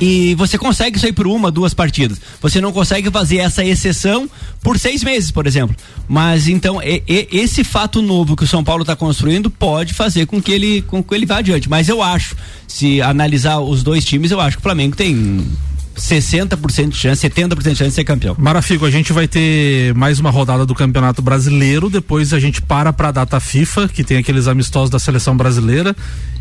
[0.00, 2.20] E você consegue sair por uma, duas partidas.
[2.42, 4.28] Você não consegue fazer essa exceção
[4.60, 5.76] por seis meses, por exemplo.
[6.08, 10.26] Mas então, e- e- esse fato novo que o São Paulo está construindo pode fazer
[10.26, 11.70] com que ele, com que ele vá adiante.
[11.70, 12.34] Mas eu acho,
[12.66, 15.46] se analisar os dois times, eu acho que o Flamengo tem
[15.96, 18.34] 60% de chance, 70% de chance de ser campeão.
[18.38, 22.92] Marafigo, a gente vai ter mais uma rodada do Campeonato Brasileiro, depois a gente para
[22.92, 25.94] pra data FIFA, que tem aqueles amistosos da seleção brasileira,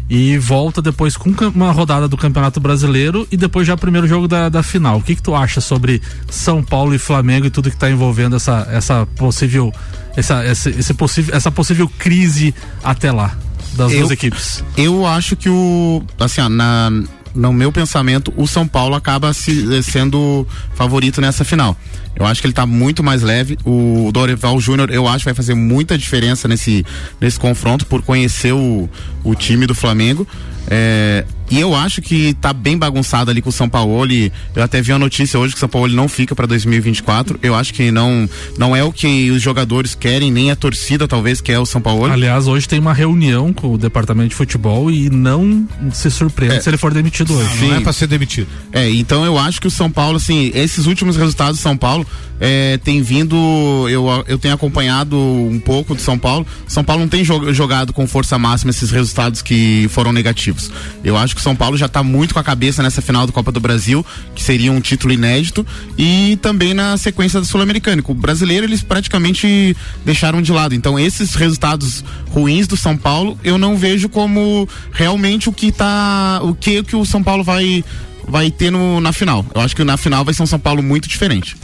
[0.10, 4.28] e volta depois com uma rodada do Campeonato Brasileiro e depois já o primeiro jogo
[4.28, 4.98] da, da final.
[4.98, 8.36] O que, que tu acha sobre São Paulo e Flamengo e tudo que tá envolvendo
[8.36, 9.74] essa, essa possível.
[10.16, 13.36] Essa, essa, esse possível, essa possível crise até lá
[13.76, 14.64] das Eu- duas equipes?
[14.78, 16.04] Eu acho que o.
[16.20, 16.92] Assim, ó, na,
[17.34, 21.78] no meu pensamento, o São Paulo acaba se, eh, sendo favorito nessa final.
[22.16, 23.58] Eu acho que ele tá muito mais leve.
[23.66, 26.86] O Dorival Júnior, eu acho vai fazer muita diferença nesse,
[27.20, 28.88] nesse confronto por conhecer o,
[29.24, 30.28] o time do Flamengo.
[30.68, 33.94] É, e eu acho que tá bem bagunçado ali com o São Paulo.
[34.56, 37.38] Eu até vi a notícia hoje que o São Paulo não fica para 2024.
[37.44, 41.42] Eu acho que não, não é o que os jogadores querem, nem a torcida talvez
[41.42, 42.06] quer o São Paulo.
[42.06, 46.62] Aliás, hoje tem uma reunião com o departamento de futebol e não se surpreenda É.
[46.62, 47.50] se ele for demitido hoje.
[47.62, 47.74] Não Sim.
[47.76, 48.48] é pra ser demitido.
[48.72, 52.08] É, então eu acho que o São Paulo, assim, esses últimos resultados do São Paulo
[52.40, 53.36] é, tem vindo,
[53.90, 56.48] eu, eu tenho acompanhado um pouco do São Paulo.
[56.68, 60.53] São Paulo não tem jo- jogado com força máxima esses resultados que foram negativos.
[61.04, 63.34] Eu acho que o São Paulo já está muito com a cabeça nessa final do
[63.34, 65.66] Copa do Brasil, que seria um título inédito,
[65.98, 68.04] e também na sequência do Sul-Americano.
[68.08, 70.76] O brasileiro eles praticamente deixaram de lado.
[70.76, 76.40] Então esses resultados ruins do São Paulo, eu não vejo como realmente o que tá,
[76.44, 77.84] o que que o São Paulo vai
[78.28, 79.46] vai ter no, na final.
[79.54, 81.58] Eu acho que na final vai ser um São Paulo muito diferente.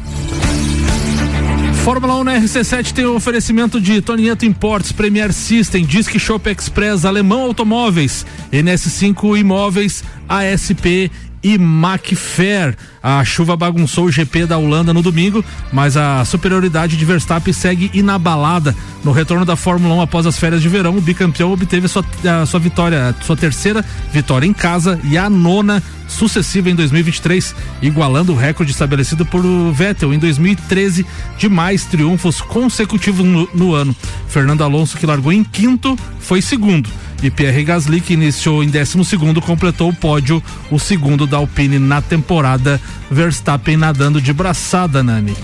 [1.89, 7.04] Fórmula 1 na RC7 tem o oferecimento de Tonieto Imports, Premier System, Disque Shop Express,
[7.04, 11.10] Alemão Automóveis, NS5 Imóveis, ASP
[11.43, 12.75] e Macfair.
[13.02, 17.89] A chuva bagunçou o GP da Holanda no domingo, mas a superioridade de Verstappen segue
[17.93, 18.75] inabalada.
[19.04, 22.04] No retorno da Fórmula 1 após as férias de verão, o bicampeão obteve sua,
[22.41, 28.34] a sua vitória, sua terceira vitória em casa e a nona sucessiva em 2023, igualando
[28.34, 31.06] o recorde estabelecido por Vettel em 2013
[31.38, 33.95] de mais triunfos consecutivos no, no ano.
[34.28, 36.89] Fernando Alonso, que largou em quinto, foi segundo.
[37.21, 41.77] E Pierre Gasly, que iniciou em 12 segundo, completou o pódio, o segundo da Alpine
[41.77, 42.79] na temporada.
[43.12, 45.36] Verstappen nadando de braçada, Nani.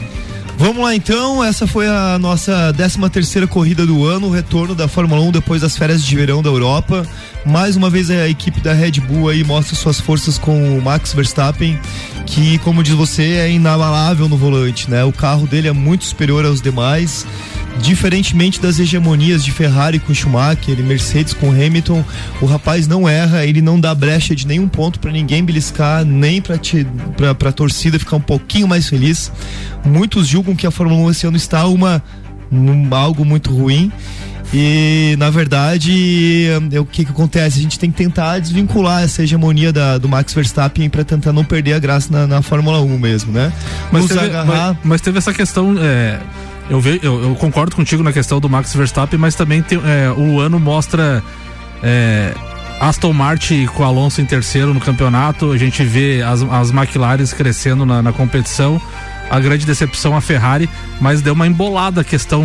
[0.58, 4.88] Vamos lá então, essa foi a nossa 13 terceira corrida do ano, o retorno da
[4.88, 7.06] Fórmula 1 depois das férias de verão da Europa.
[7.46, 11.14] Mais uma vez a equipe da Red Bull aí mostra suas forças com o Max
[11.14, 11.80] Verstappen,
[12.26, 15.04] que como diz você, é inabalável no volante, né?
[15.04, 17.26] O carro dele é muito superior aos demais.
[17.80, 22.04] Diferentemente das hegemonias de Ferrari com Schumacher e Mercedes com Hamilton,
[22.42, 26.42] o rapaz não erra, ele não dá brecha de nenhum ponto para ninguém beliscar, nem
[26.42, 29.32] para a torcida ficar um pouquinho mais feliz.
[29.84, 32.02] Muitos julgam que a Fórmula 1 esse ano está uma
[32.52, 33.92] um, algo muito ruim.
[34.54, 36.48] E na verdade,
[36.80, 37.60] o que, que acontece?
[37.60, 41.44] A gente tem que tentar desvincular essa hegemonia da, do Max Verstappen para tentar não
[41.44, 43.52] perder a graça na, na Fórmula 1 mesmo, né?
[43.92, 44.46] Mas, teve, agarrar...
[44.46, 45.76] mas, mas teve essa questão.
[45.80, 46.20] É
[46.70, 50.10] eu, ve, eu, eu, concordo contigo na questão do Max Verstappen, mas também tem, é,
[50.10, 51.24] o ano mostra
[51.84, 52.34] é,
[52.80, 55.52] Aston Martin com Alonso em terceiro no campeonato.
[55.52, 58.82] A gente vê as, as McLaren crescendo na, na competição.
[59.30, 60.70] A grande decepção a Ferrari,
[61.02, 62.44] mas deu uma embolada a questão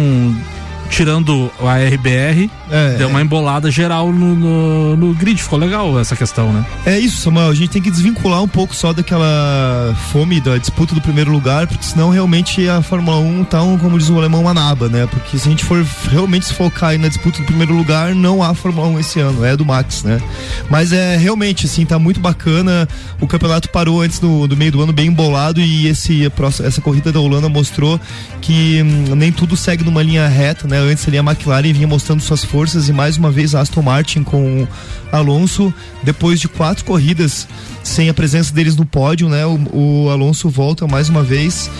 [0.90, 5.40] tirando a RBR, é, deu uma embolada geral no, no, no, grid.
[5.40, 6.66] Ficou legal essa questão, né?
[6.84, 7.48] É isso, Samuel.
[7.48, 11.66] A gente tem que desvincular um pouco só daquela fome da disputa do primeiro lugar,
[11.66, 15.06] porque senão realmente a Fórmula 1 tá, um, como diz o alemão, uma naba, né?
[15.06, 18.52] Porque se a gente for realmente se focar na disputa do primeiro lugar, não há
[18.52, 20.20] Fórmula 1 esse ano, é do Max, né?
[20.68, 22.88] Mas é realmente, assim, tá muito bacana.
[23.20, 26.30] O campeonato parou antes do, do meio do ano bem embolado e esse,
[26.64, 28.00] essa corrida da Holanda mostrou
[28.40, 30.79] que hum, nem tudo segue numa linha reta, né?
[30.80, 34.22] Antes ali a McLaren vinha mostrando suas forças e mais uma vez a Aston Martin
[34.22, 34.66] com
[35.12, 37.46] Alonso, depois de quatro corridas
[37.82, 39.44] sem a presença deles no pódio, né?
[39.46, 41.70] O, o Alonso volta mais uma vez.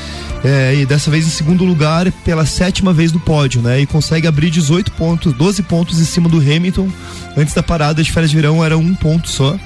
[0.43, 3.81] É, e dessa vez em segundo lugar pela sétima vez no pódio, né?
[3.81, 6.89] E consegue abrir 18 pontos, 12 pontos em cima do Hamilton.
[7.37, 9.59] Antes da parada de férias de verão era um ponto só.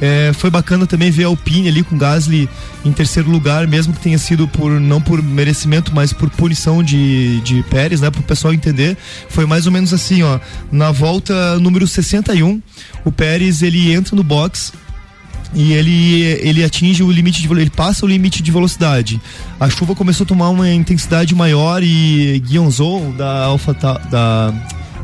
[0.00, 2.48] É, foi bacana também ver a Alpine ali com Gasly
[2.84, 7.40] em terceiro lugar, mesmo que tenha sido por não por merecimento, mas por punição de,
[7.40, 8.10] de Pérez, né?
[8.10, 8.96] Para o pessoal entender.
[9.28, 10.38] Foi mais ou menos assim, ó.
[10.70, 12.60] Na volta número 61,
[13.04, 14.72] o Pérez ele entra no box
[15.54, 19.20] e ele, ele atinge o limite de ele passa o limite de velocidade.
[19.58, 24.52] A chuva começou a tomar uma intensidade maior e Guionzou da Alfa da,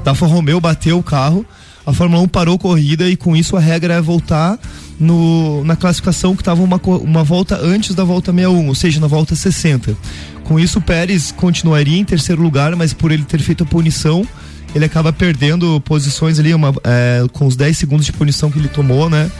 [0.04, 1.46] da Alfa Romeo bateu o carro
[1.90, 4.58] a Fórmula 1 parou corrida e com isso a regra é voltar
[4.98, 9.08] no, na classificação que estava uma, uma volta antes da volta 61, ou seja, na
[9.08, 9.96] volta 60.
[10.44, 14.26] Com isso, o Pérez continuaria em terceiro lugar, mas por ele ter feito a punição,
[14.74, 18.68] ele acaba perdendo posições ali, uma, é, com os 10 segundos de punição que ele
[18.68, 19.30] tomou, né?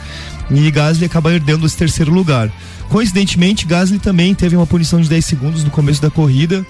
[0.49, 2.51] E Gasly acaba herdando esse terceiro lugar.
[2.89, 6.65] Coincidentemente, Gasly também teve uma punição de 10 segundos no começo da corrida.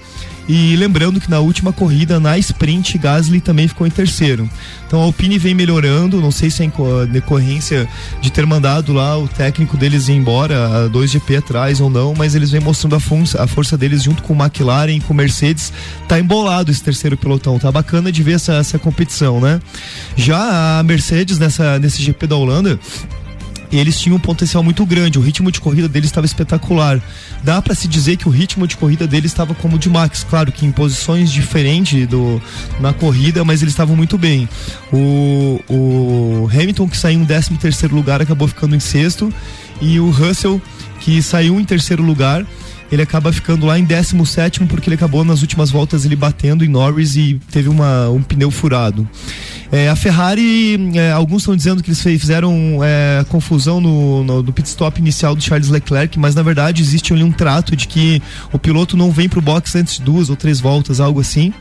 [0.48, 4.48] E lembrando que na última corrida, na sprint, Gasly também ficou em terceiro.
[4.86, 6.72] Então a Alpine vem melhorando, não sei se é em
[7.10, 7.88] decorrência
[8.20, 12.34] de ter mandado lá o técnico deles ir embora, a 2GP atrás ou não, mas
[12.34, 15.72] eles vêm mostrando a, força, a força deles junto com o McLaren, com o Mercedes.
[16.08, 19.60] Tá embolado esse terceiro pelotão, tá bacana de ver essa, essa competição, né?
[20.16, 22.78] Já a Mercedes nessa, nesse GP da Holanda
[23.78, 27.00] eles tinham um potencial muito grande, o ritmo de corrida deles estava espetacular.
[27.42, 30.24] Dá para se dizer que o ritmo de corrida deles estava como o de Max,
[30.28, 32.40] claro que em posições diferentes do,
[32.80, 34.48] na corrida, mas eles estavam muito bem.
[34.92, 39.32] O, o Hamilton, que saiu em 13 terceiro lugar, acabou ficando em sexto,
[39.80, 40.60] e o Russell,
[41.00, 42.46] que saiu em terceiro lugar,
[42.92, 46.68] ele acaba ficando lá em 17 porque ele acabou nas últimas voltas ele batendo em
[46.68, 49.08] Norris e teve uma, um pneu furado.
[49.72, 54.52] É, a Ferrari, é, alguns estão dizendo que eles fizeram é, confusão no, no, no,
[54.52, 58.20] pit stop inicial do Charles Leclerc, mas na verdade existe ali um trato de que
[58.52, 61.54] o piloto não vem para o box antes de duas ou três voltas, algo assim.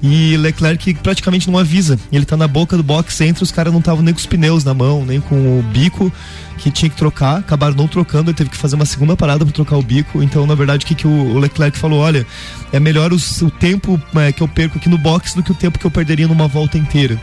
[0.00, 1.98] E Leclerc praticamente não avisa.
[2.12, 4.62] Ele está na boca do box, entra, os caras não estavam nem com os pneus
[4.62, 6.12] na mão, nem com o bico
[6.58, 9.52] que tinha que trocar, acabaram não trocando, ele teve que fazer uma segunda parada para
[9.52, 10.22] trocar o bico.
[10.22, 12.00] Então, na verdade, o que, que o Leclerc falou?
[12.00, 12.26] Olha,
[12.72, 15.54] é melhor o, o tempo é, que eu perco aqui no box do que o
[15.54, 17.20] tempo que eu perderia numa volta inteira.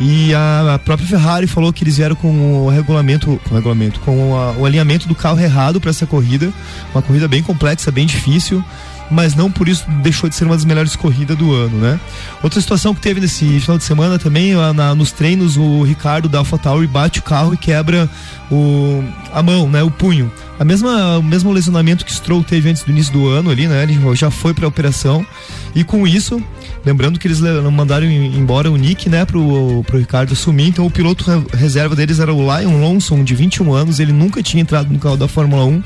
[0.00, 4.34] E a, própria Ferrari falou que eles vieram com o regulamento, com o regulamento, com
[4.34, 6.50] a, o alinhamento do carro errado para essa corrida,
[6.94, 8.64] uma corrida bem complexa, bem difícil.
[9.10, 12.00] mas não por isso deixou de ser uma das melhores corridas do ano, né?
[12.42, 16.38] Outra situação que teve nesse final de semana também, na, nos treinos, o Ricardo da
[16.38, 18.08] AlphaTauri bate o carro e quebra
[18.50, 19.82] o, a mão, né?
[19.82, 20.30] O punho.
[20.58, 23.82] A mesma, o mesmo lesionamento que Stroll teve antes do início do ano ali, né?
[23.82, 25.26] Ele já foi para a operação
[25.74, 26.42] e com isso,
[26.84, 31.24] lembrando que eles mandaram embora o Nick, né, pro, pro Ricardo assumir, então o piloto
[31.52, 35.16] reserva deles era o Lion Lonson, de 21 anos, ele nunca tinha entrado no carro
[35.16, 35.82] da Fórmula 1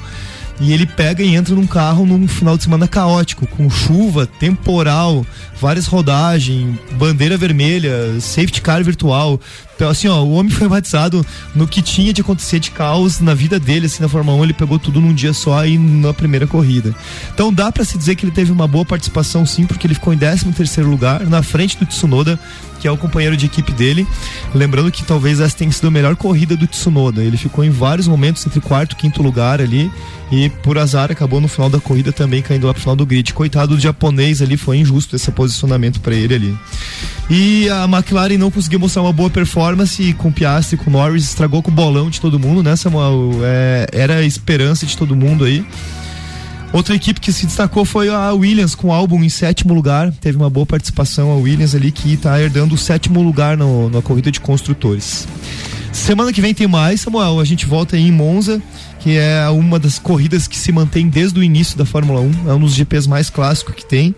[0.61, 5.27] e ele pega e entra num carro num final de semana caótico, com chuva, temporal,
[5.61, 9.41] várias rodagens, bandeira vermelha, safety car virtual.
[9.75, 13.35] Então, assim, ó, o homem foi batizado no que tinha de acontecer de caos na
[13.35, 16.47] vida dele, assim, na Fórmula 1, ele pegou tudo num dia só e na primeira
[16.47, 16.95] corrida.
[17.35, 20.13] Então dá para se dizer que ele teve uma boa participação sim, porque ele ficou
[20.15, 22.39] em 13 terceiro lugar, na frente do Tsunoda,
[22.85, 24.07] que é o companheiro de equipe dele.
[24.55, 27.25] Lembrando que talvez essa tenha sido a melhor corrida do Tsunoda.
[27.25, 29.91] Ele ficou em vários momentos entre quarto e quinto lugar ali
[30.31, 33.33] e por azar acabou no final da corrida também caindo lá pro final do grid.
[33.33, 36.59] Coitado do japonês ali, foi injusto esse posicionamento para ele ali.
[37.31, 41.71] E a McLaren não conseguiu mostrar uma boa performance com Piastri, com Norris, estragou com
[41.71, 43.31] o bolão de todo mundo, né, Samuel?
[43.43, 45.65] É, era a esperança de todo mundo aí.
[46.75, 50.11] Outra equipe que se destacou foi a Williams com o álbum em sétimo lugar.
[50.11, 54.03] Teve uma boa participação a Williams ali que está herdando o sétimo lugar no, na
[54.03, 55.29] corrida de construtores.
[55.93, 57.39] Semana que vem tem mais, Samuel.
[57.39, 58.61] A gente volta aí em Monza,
[58.99, 62.51] que é uma das corridas que se mantém desde o início da Fórmula 1.
[62.51, 64.13] É um dos GPs mais clássicos que tem.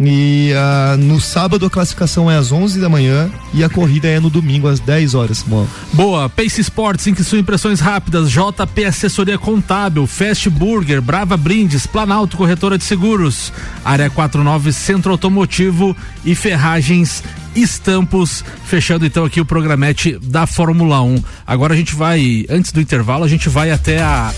[0.00, 4.20] E uh, no sábado a classificação é às 11 da manhã e a corrida é
[4.20, 5.44] no domingo às 10 horas.
[5.46, 5.66] Bom.
[5.92, 11.86] Boa, Pace Sports, em que são impressões rápidas, JP Assessoria Contábil, Fast Burger, Brava Brindes,
[11.86, 13.52] Planalto Corretora de Seguros,
[13.84, 17.22] Área 49 Centro Automotivo e Ferragens
[17.62, 21.22] Estampos, fechando então aqui o programete da Fórmula 1.
[21.46, 24.32] Agora a gente vai, antes do intervalo, a gente vai até a,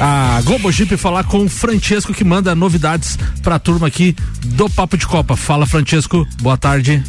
[0.00, 4.68] a Globo Jeep falar com o Francesco que manda novidades para a turma aqui do
[4.68, 5.36] Papo de Copa.
[5.36, 7.02] Fala, Francesco, boa tarde.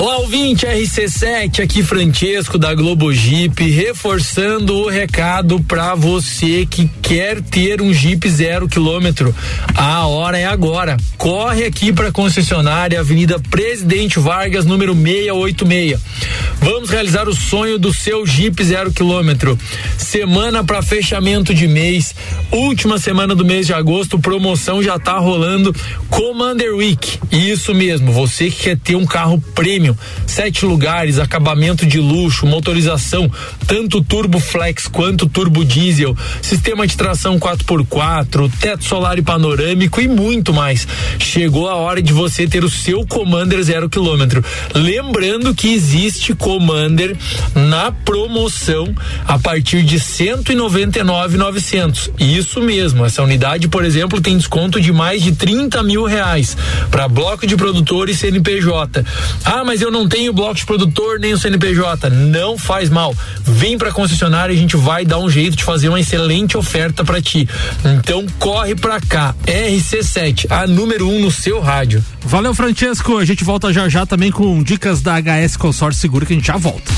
[0.00, 7.42] Olá, ouvinte RC7, aqui Francesco da Globo Jeep, reforçando o recado para você que quer
[7.42, 9.34] ter um Jeep zero quilômetro.
[9.74, 10.96] A hora é agora.
[11.18, 16.00] Corre aqui para a concessionária Avenida Presidente Vargas, número 686.
[16.62, 19.58] Vamos realizar o sonho do seu Jeep zero quilômetro.
[19.98, 22.14] Semana para fechamento de mês,
[22.50, 25.74] última semana do mês de agosto, promoção já tá rolando
[26.08, 27.18] Commander Week.
[27.30, 29.89] Isso mesmo, você que quer ter um carro premium,
[30.26, 33.30] sete lugares, acabamento de luxo, motorização,
[33.66, 40.08] tanto turbo flex quanto turbo diesel, sistema de tração 4x4, teto solar e panorâmico e
[40.08, 40.86] muito mais.
[41.18, 44.44] Chegou a hora de você ter o seu Commander zero quilômetro.
[44.74, 47.16] Lembrando que existe Commander
[47.54, 48.94] na promoção
[49.26, 52.10] a partir de 199,900.
[52.18, 56.56] Isso mesmo, essa unidade, por exemplo, tem desconto de mais de 30 mil reais
[56.90, 59.04] para bloco de produtor e CNPJ.
[59.44, 62.10] Ah, mas eu não tenho bloco de produtor nem o CNPJ.
[62.10, 63.14] Não faz mal.
[63.44, 67.04] Vem para concessionária e a gente vai dar um jeito de fazer uma excelente oferta
[67.04, 67.48] para ti.
[67.84, 69.32] Então corre para cá.
[69.46, 72.04] RC7, a número 1 um no seu rádio.
[72.22, 73.16] Valeu, Francesco.
[73.16, 76.48] A gente volta já já também com dicas da HS Consórcio Seguro que a gente
[76.48, 76.90] já volta.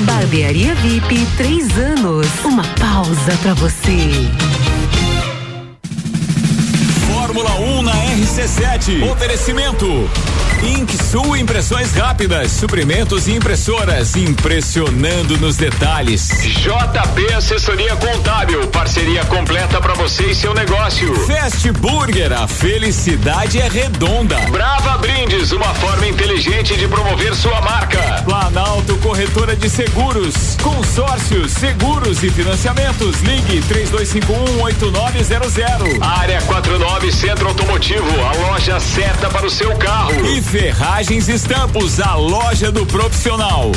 [0.00, 2.26] Barbearia VIP, três anos.
[2.44, 4.28] Uma pausa para você.
[7.30, 9.08] Fórmula 1 na RC7.
[9.08, 9.86] Oferecimento.
[11.10, 16.28] Sul Impressões Rápidas, suprimentos e impressoras, impressionando nos detalhes.
[16.28, 21.12] JP Assessoria Contábil, parceria completa para você e seu negócio.
[21.26, 24.36] Fast Burger, a felicidade é redonda.
[24.52, 28.22] Brava Brindes, uma forma inteligente de promover sua marca.
[28.24, 33.20] Planalto Corretora de Seguros, consórcios, seguros e financiamentos.
[33.22, 36.00] Ligue 32518900.
[36.00, 40.24] Área 49 Centro Automotivo, a loja certa para o seu carro.
[40.24, 43.70] E Ferragens Estampos, a loja do profissional.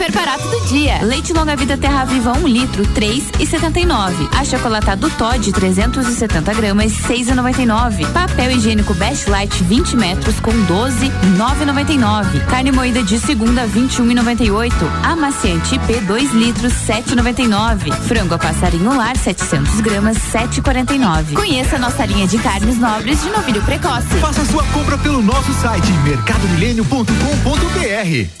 [0.00, 1.02] Super barato do dia.
[1.02, 4.26] Leite longa vida Terra Viva 1 um litro, três e setenta e nove.
[4.34, 8.06] Achocolatado Todd 370 gramas, seis e noventa e nove.
[8.06, 12.40] Papel higiênico Best Light 20 metros com 12, nove e noventa e nove.
[12.46, 14.90] Carne moída de segunda 21 e noventa e oito.
[15.02, 17.92] Amaciante IP 2 litros, sete e noventa e nove.
[17.92, 21.34] Frango a passarinho lar 700 gramas, sete e quarenta e nove.
[21.34, 24.06] Conheça nossa linha de carnes nobres de novilho precoce.
[24.18, 28.40] Faça sua compra pelo nosso site mercadomilênio.com.br.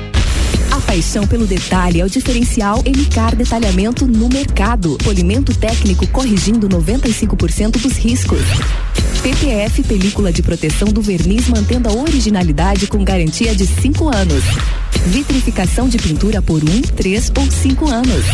[0.91, 4.97] Paixão pelo detalhe é o diferencial MCAR Detalhamento no mercado.
[5.01, 8.41] Polimento técnico corrigindo 95% dos riscos.
[9.23, 14.43] PPF película de proteção do verniz mantendo a originalidade com garantia de 5 anos.
[15.07, 18.25] Vitrificação de pintura por 1, um, 3 ou 5 anos.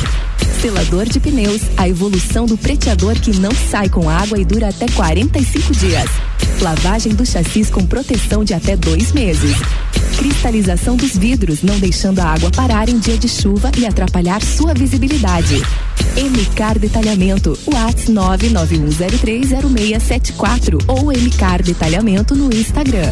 [0.61, 4.88] Selador de pneus, a evolução do preteador que não sai com água e dura até
[4.88, 6.09] 45 dias.
[6.61, 9.55] Lavagem do chassis com proteção de até dois meses.
[10.18, 14.74] Cristalização dos vidros, não deixando a água parar em dia de chuva e atrapalhar sua
[14.74, 15.61] visibilidade.
[16.15, 23.11] MCAR Detalhamento, WhatsApp 991030674 ou MCAR Detalhamento no Instagram.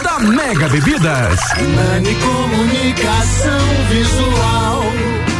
[0.00, 1.38] da Mega Bebidas.
[1.76, 4.82] Nani Comunicação Visual.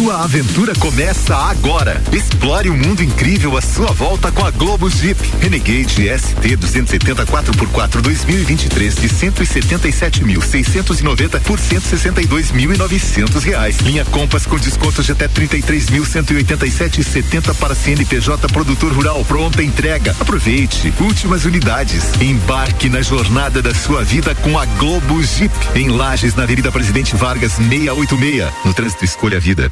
[0.00, 2.02] Sua aventura começa agora.
[2.10, 5.20] Explore o um mundo incrível à sua volta com a Globo Jeep.
[5.38, 13.76] Renegade ST 270 4x4 2023 de 177.690 por 162.900 reais.
[13.80, 19.22] Linha Compass com descontos de até 33.187,70 para CNPJ Produtor Rural.
[19.26, 20.16] Pronta entrega.
[20.18, 20.94] Aproveite.
[20.98, 22.04] Últimas unidades.
[22.22, 25.52] Embarque na jornada da sua vida com a Globo Jeep.
[25.74, 28.50] Em Lages, na Avenida Presidente Vargas 686.
[28.64, 29.68] No trânsito escolha a vida.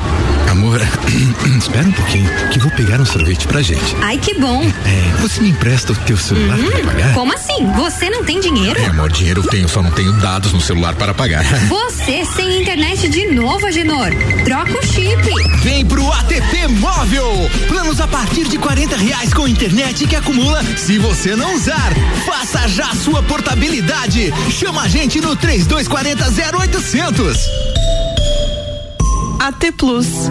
[0.50, 0.80] Amor,
[1.58, 3.94] espera um pouquinho, que vou pegar um sorvete pra gente.
[4.02, 4.62] Ai, que bom.
[4.64, 6.70] É, você me empresta o teu celular Uhum.
[6.70, 7.14] pra pagar?
[7.14, 7.66] Como assim?
[7.76, 8.80] Você não tem dinheiro?
[8.80, 11.44] É, amor, dinheiro eu tenho, só não tenho dados no celular para pagar.
[11.68, 14.10] Você sem internet de novo, Agenor.
[14.44, 15.22] Troca o chip.
[15.62, 17.50] Vem pro ATP Móvel.
[17.68, 21.92] Planos a partir de 40 reais com internet que acumula se você não usar.
[22.26, 24.32] Faça já a sua portabilidade.
[24.50, 26.24] Chama a gente no 3240
[26.58, 27.38] 0800.
[29.38, 30.30] AT Plus.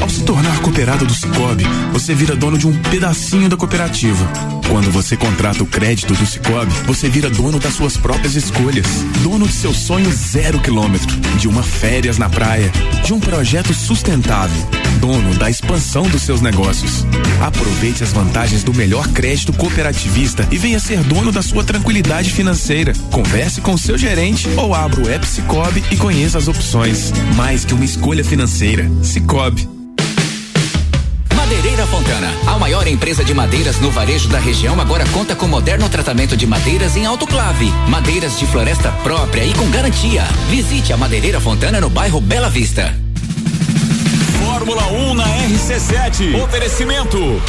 [0.00, 4.26] Ao se tornar cooperado do Cicobi, você vira dono de um pedacinho da cooperativa.
[4.70, 8.86] Quando você contrata o crédito do Cicobi, você vira dono das suas próprias escolhas.
[9.22, 12.72] Dono de seu sonho zero quilômetro, de uma férias na praia,
[13.04, 14.85] de um projeto sustentável.
[15.00, 17.04] Dono da expansão dos seus negócios.
[17.40, 22.92] Aproveite as vantagens do melhor crédito cooperativista e venha ser dono da sua tranquilidade financeira.
[23.10, 27.12] Converse com seu gerente ou abra o app Cicobi e conheça as opções.
[27.34, 28.88] Mais que uma escolha financeira.
[29.02, 29.68] Cicobi.
[31.46, 35.88] Madeireira Fontana, a maior empresa de madeiras no varejo da região, agora conta com moderno
[35.88, 40.24] tratamento de madeiras em autoclave, madeiras de floresta própria e com garantia.
[40.50, 43.05] Visite a Madeireira Fontana no bairro Bela Vista.
[44.56, 46.42] Fórmula 1 na RC7.
[46.42, 47.42] Oferecimento.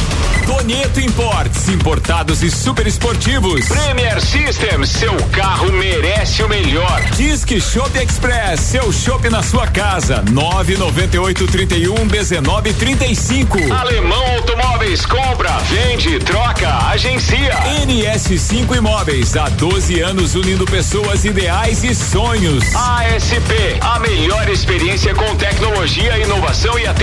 [0.44, 3.66] Donieto Imports, importados e super esportivos.
[3.66, 7.02] Premier System, seu carro merece o melhor.
[7.16, 10.22] Disque Shop Express, seu shopping na sua casa.
[10.30, 13.72] 998 31 19 35.
[13.72, 17.54] Alemão Automóveis compra, vende, troca, agencia.
[17.86, 22.64] NS5 Imóveis, há 12 anos unindo pessoas ideais e sonhos.
[22.74, 26.97] ASP, a melhor experiência com tecnologia, inovação e atendimento.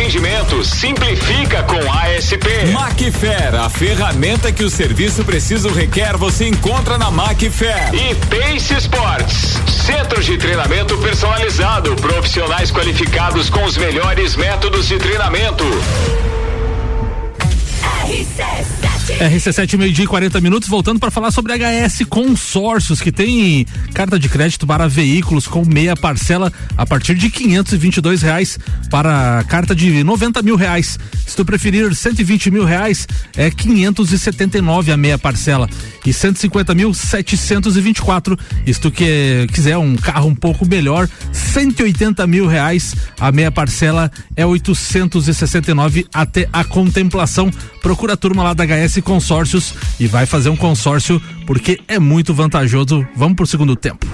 [0.64, 2.48] Simplifica com ASP.
[2.74, 7.94] Macfair, a ferramenta que o serviço preciso requer, você encontra na Macfair.
[7.94, 15.64] E Pace Sports, centro de treinamento personalizado, profissionais qualificados com os melhores métodos de treinamento.
[19.06, 24.28] RC7 meio-dia e 40 minutos, voltando para falar sobre HS Consórcios, que tem carta de
[24.28, 28.58] crédito para veículos com meia parcela a partir de 522 reais
[28.90, 30.98] para carta de 90 mil reais.
[31.26, 35.70] Se tu preferir 120 mil reais, é 579 a meia parcela
[36.06, 38.38] e 150 mil 724.
[38.66, 43.52] E se tu que, quiser um carro um pouco melhor, 180 mil reais a meia
[43.52, 47.52] parcela é 869 até a contemplação.
[47.82, 52.34] Procura a turma lá da HS Consórcios e vai fazer um consórcio porque é muito
[52.34, 53.06] vantajoso.
[53.16, 54.06] Vamos pro segundo tempo.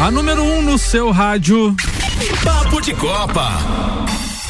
[0.00, 1.76] A número 1 um no seu rádio.
[2.42, 3.50] Papo de Copa.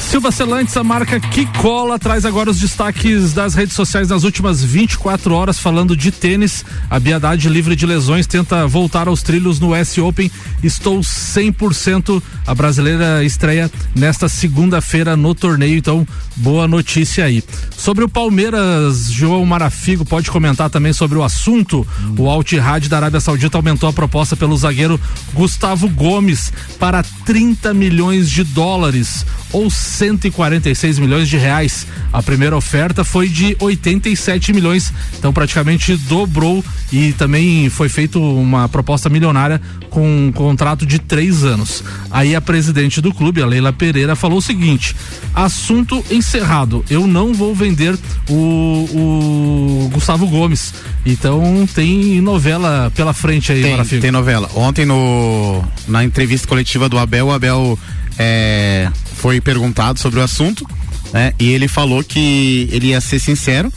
[0.09, 4.63] Silva Celantes, a marca que cola, traz agora os destaques das redes sociais nas últimas
[4.63, 6.65] 24 horas, falando de tênis.
[6.89, 10.31] A Biadade livre de lesões tenta voltar aos trilhos no S Open.
[10.63, 12.23] Estou 100%.
[12.47, 17.43] A brasileira estreia nesta segunda-feira no torneio, então boa notícia aí.
[17.77, 21.85] Sobre o Palmeiras, João Marafigo pode comentar também sobre o assunto.
[22.17, 22.43] O Al
[22.89, 24.99] da Arábia Saudita aumentou a proposta pelo zagueiro
[25.35, 31.87] Gustavo Gomes para 30 milhões de dólares ou 146 milhões de reais.
[32.11, 38.67] A primeira oferta foi de 87 milhões, então praticamente dobrou e também foi feito uma
[38.67, 41.83] proposta milionária com um contrato de três anos.
[42.11, 44.95] Aí a presidente do clube, a Leila Pereira, falou o seguinte:
[45.33, 46.83] assunto encerrado.
[46.89, 47.97] Eu não vou vender
[48.29, 50.73] o, o Gustavo Gomes.
[51.05, 53.99] Então tem novela pela frente aí, tem.
[53.99, 54.49] Tem novela.
[54.55, 57.79] Ontem no na entrevista coletiva do Abel, o Abel
[58.17, 60.65] é, foi perguntado sobre o assunto,
[61.13, 61.33] né?
[61.37, 63.71] E ele falou que ele ia ser sincero,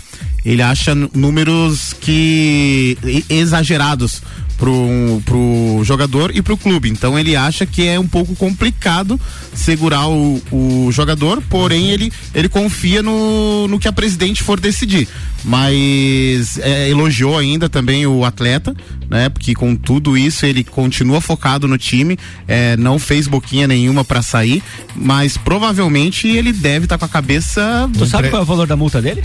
[0.44, 2.96] ele acha números que
[3.28, 4.22] exagerados
[4.56, 6.88] pro, pro jogador e pro clube.
[6.88, 9.20] Então ele acha que é um pouco complicado
[9.52, 15.08] segurar o, o jogador, porém ele, ele confia no, no que a presidente for decidir.
[15.44, 18.74] Mas é, elogiou ainda também o atleta,
[19.12, 19.28] né?
[19.28, 24.22] Porque com tudo isso ele continua focado no time, é, não fez boquinha nenhuma para
[24.22, 24.62] sair,
[24.96, 27.88] mas provavelmente ele deve estar tá com a cabeça.
[27.96, 29.22] Tu sabe qual é o valor da multa dele?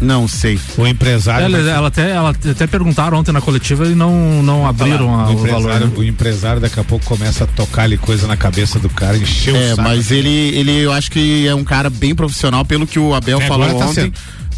[0.00, 0.58] Não sei.
[0.76, 1.46] O empresário.
[1.46, 5.34] Ela, ela até, ela até perguntaram ontem na coletiva e não, não abriram a, o,
[5.34, 5.80] o valor.
[5.80, 5.90] né?
[5.96, 9.56] O empresário daqui a pouco começa a tocar ali coisa na cabeça do cara, encheu
[9.56, 9.82] é, o saco.
[9.82, 13.40] mas ele, ele eu acho que é um cara bem profissional, pelo que o Abel
[13.40, 13.94] É, falou tá ontem.
[13.94, 14.12] sendo.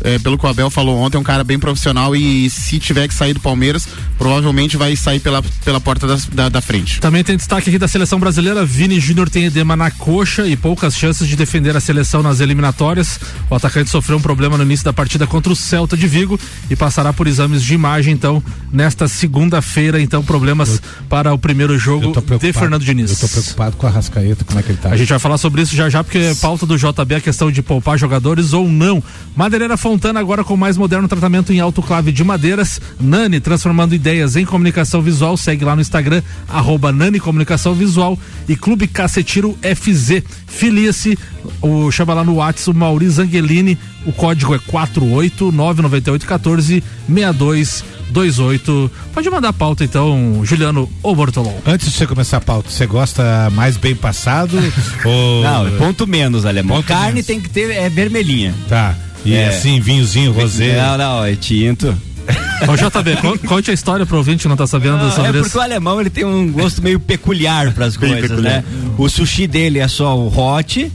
[0.05, 3.07] É, pelo que o Abel falou ontem, é um cara bem profissional e se tiver
[3.09, 3.87] que sair do Palmeiras,
[4.19, 7.01] provavelmente vai sair pela, pela porta das- da, da frente.
[7.01, 8.65] Também tem destaque aqui da seleção brasileira.
[8.65, 13.19] Vini Júnior tem edema na coxa e poucas chances de defender a seleção nas eliminatórias.
[13.51, 16.39] O atacante sofreu um problema no início da partida contra o Celta de Vigo
[16.71, 18.43] e passará por exames de imagem, então,
[18.73, 20.01] nesta segunda-feira.
[20.01, 22.13] Então, problemas para o primeiro jogo
[22.47, 23.11] de Fernando Diniz.
[23.11, 24.91] Eu tô preocupado com a Rascaeta, como é que ele tá?
[24.91, 27.51] A gente vai falar sobre isso já já, porque é pauta do JB a questão
[27.51, 29.03] de poupar jogadores ou não.
[29.37, 32.81] Madeireira Fontana agora com mais moderno tratamento em autoclave de madeiras.
[32.99, 35.37] Nani, transformando ideias em comunicação visual.
[35.37, 38.19] Segue lá no Instagram, arroba Nani Comunicação Visual
[38.49, 40.23] e Clube Cacetiro FZ.
[40.47, 41.19] Filia-se,
[41.61, 43.77] o, chama lá no WhatsApp o Mauri Zangelini.
[44.07, 48.91] O código é 4899814 6228.
[49.13, 51.53] Pode mandar a pauta então, Juliano ou Bortolom.
[51.67, 54.57] Antes de você começar a pauta, você gosta mais bem passado?
[55.05, 55.43] ou...
[55.43, 56.79] Não, é ponto menos, alemão.
[56.79, 57.27] Ponto Carne menos.
[57.27, 58.55] tem que ter, é vermelhinha.
[58.71, 58.97] Tá.
[59.25, 59.49] E É.
[59.49, 60.77] assim, vinhozinho, rosé.
[60.77, 61.95] Não, não, é tinto.
[62.69, 65.31] Ô JB, con- conte a história pro ouvinte que não tá sabendo Não, sobre é
[65.41, 65.43] isso.
[65.45, 68.63] porque o alemão ele tem um gosto meio peculiar para as coisas, né?
[68.97, 70.91] O sushi dele é só o hot,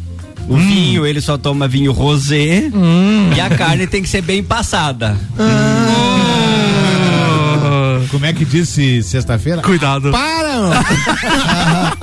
[0.47, 0.57] o Hum.
[0.67, 2.63] vinho ele só toma vinho rosé
[3.35, 5.17] e a carne tem que ser bem passada.
[8.09, 9.61] Como é que disse sexta-feira?
[9.61, 10.11] Cuidado.
[10.11, 10.85] Para!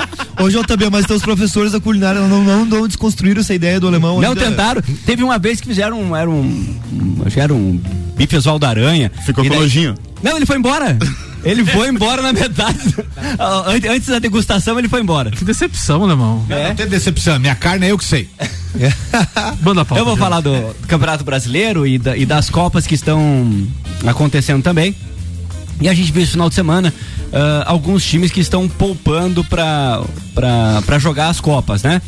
[0.38, 3.86] Ô JB, mas então os professores da culinária não, não, não desconstruíram essa ideia do
[3.86, 4.40] alemão Não ainda.
[4.44, 4.82] tentaram.
[5.06, 6.76] Teve uma vez que fizeram um, era um,
[7.24, 7.80] acho que era um
[8.16, 9.10] bife da aranha.
[9.24, 9.94] Ficou com daí- nojinho.
[10.22, 10.96] Não, ele foi embora.
[11.44, 12.78] Ele foi embora na metade.
[13.38, 15.30] An- Antes da degustação, ele foi embora.
[15.30, 16.42] Que decepção, alemão.
[16.48, 17.38] Não, não tem decepção.
[17.38, 18.30] Minha carne é eu que sei.
[19.62, 22.86] Manda a pauta, Eu vou falar do, do Campeonato Brasileiro e, da- e das Copas
[22.86, 23.66] que estão
[24.06, 24.96] acontecendo também.
[25.80, 26.92] E a gente viu esse final de semana
[27.32, 30.02] ah, alguns times que estão poupando para
[30.98, 32.00] jogar as Copas, né?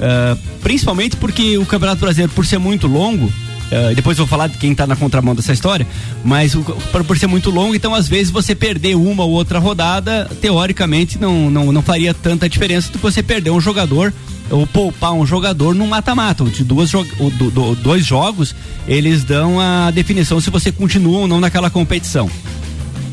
[0.00, 3.30] Ah, principalmente porque o Campeonato Brasileiro, por ser muito longo,
[3.72, 5.86] ah, depois vou falar de quem tá na contramão dessa história,
[6.24, 10.30] mas o- por, ser muito longo, então às vezes você perder uma ou outra rodada,
[10.40, 14.12] teoricamente não, não, não faria tanta diferença do que você perder um jogador
[14.50, 16.42] ou poupar um jogador num mata-mata.
[16.44, 17.04] De duas jo-
[17.36, 18.54] do- do- dois jogos,
[18.86, 22.30] eles dão a definição se você continua ou não naquela competição.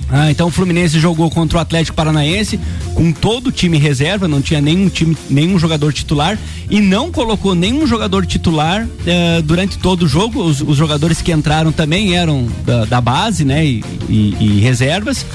[0.10, 2.60] Ah, então o Fluminense jogou contra o Atlético Paranaense
[2.94, 6.38] com todo o time reserva, não tinha nenhum time, nenhum jogador titular
[6.70, 10.44] e não colocou nenhum jogador titular eh, durante todo o jogo.
[10.44, 13.66] Os, os jogadores que entraram também eram da, da base, né?
[13.66, 15.26] E, e- e reservas.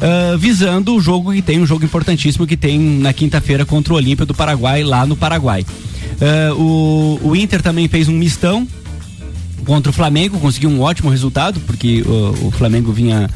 [0.00, 3.96] ah, visando o jogo que tem, um jogo importantíssimo que tem na quinta-feira contra o
[3.96, 5.66] Olímpia do Paraguai, lá no Paraguai.
[6.18, 8.66] Ah, o, o Inter também fez um mistão
[9.66, 13.28] contra o Flamengo, conseguiu um ótimo resultado, porque o, o Flamengo vinha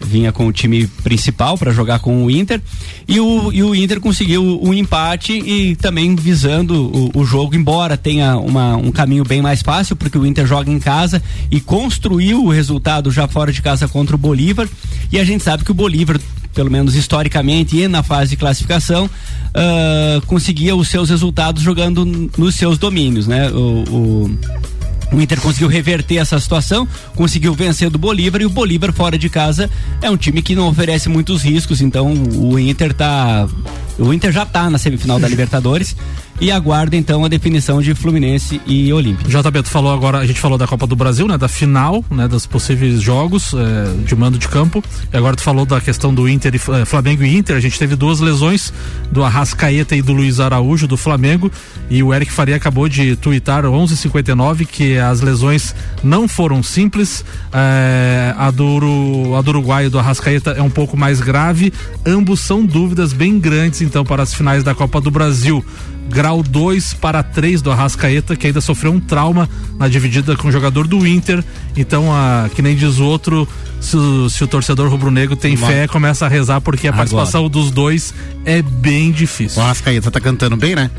[0.00, 2.60] vinha com o time principal para jogar com o Inter
[3.06, 7.96] e o, e o Inter conseguiu um empate e também visando o, o jogo, embora
[7.96, 12.44] tenha uma, um caminho bem mais fácil, porque o Inter joga em casa e construiu
[12.44, 14.68] o resultado já fora de casa contra o Bolívar
[15.10, 16.18] e a gente sabe que o Bolívar
[16.54, 19.08] pelo menos historicamente e na fase de classificação,
[19.54, 22.04] ah, conseguia os seus resultados jogando
[22.36, 23.48] nos seus domínios, né?
[23.50, 24.38] O, o,
[25.12, 29.28] o Inter conseguiu reverter essa situação, conseguiu vencer do Bolívar e o Bolívar fora de
[29.28, 29.70] casa
[30.02, 33.48] é um time que não oferece muitos riscos, então o Inter tá
[33.98, 35.96] o Inter já tá na semifinal da Libertadores
[36.40, 39.26] e aguarda então a definição de Fluminense e Olímpia.
[39.26, 41.36] JB, tu falou agora, a gente falou da Copa do Brasil, né?
[41.36, 42.28] Da final, né?
[42.28, 44.82] Dos possíveis jogos eh, de mando de campo.
[45.12, 47.56] E agora tu falou da questão do Inter e eh, Flamengo e Inter.
[47.56, 48.72] A gente teve duas lesões
[49.10, 51.50] do Arrascaeta e do Luiz Araújo do Flamengo.
[51.90, 55.74] E o Eric Faria acabou de tuitar 11:59 que as lesões
[56.04, 57.24] não foram simples.
[57.52, 61.72] Eh, a, do, a do Uruguai e do Arrascaeta é um pouco mais grave.
[62.06, 65.64] Ambos são dúvidas bem grandes, então, para as finais da Copa do Brasil
[66.10, 69.48] grau 2 para 3 do Arrascaeta, que ainda sofreu um trauma
[69.78, 71.44] na dividida com o jogador do Inter.
[71.76, 73.46] Então, a, que nem diz o outro,
[73.80, 76.98] se, o- se o torcedor rubro-negro tem Uma- fé, começa a rezar, porque a Agora.
[77.08, 78.12] participação dos dois
[78.44, 79.60] é bem difícil.
[79.60, 80.90] O Arrascaeta tá cantando bem, né?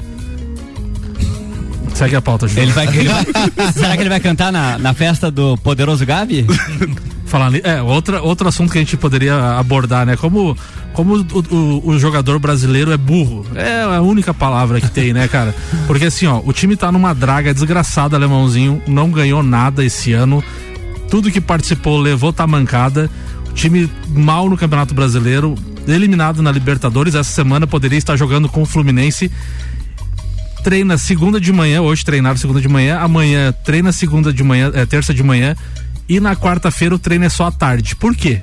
[1.93, 2.63] Segue a pauta, Júlio.
[2.63, 3.25] Ele vai, ele vai-
[3.73, 6.45] será que ele vai cantar na, na festa do Poderoso Gabi?
[7.51, 10.15] Ni- é, outra, outro assunto que a gente poderia abordar, né?
[10.17, 10.57] Como,
[10.93, 13.45] como o, o- o jogador brasileiro é burro.
[13.55, 15.53] É a única palavra que tem, né, cara?
[15.87, 20.43] Porque assim, ó, o time tá numa draga desgraçada, alemãozinho, não ganhou nada esse ano.
[21.09, 23.09] Tudo que participou levou tamancada.
[23.49, 25.55] O time mal no Campeonato Brasileiro,
[25.87, 27.15] eliminado na Libertadores.
[27.15, 29.31] Essa semana poderia estar jogando com o Fluminense
[30.63, 34.85] treina segunda de manhã, hoje treinaram segunda de manhã, amanhã treina segunda de manhã, é,
[34.85, 35.55] terça de manhã,
[36.09, 37.95] e na quarta-feira o treino é só à tarde.
[37.95, 38.41] Por quê?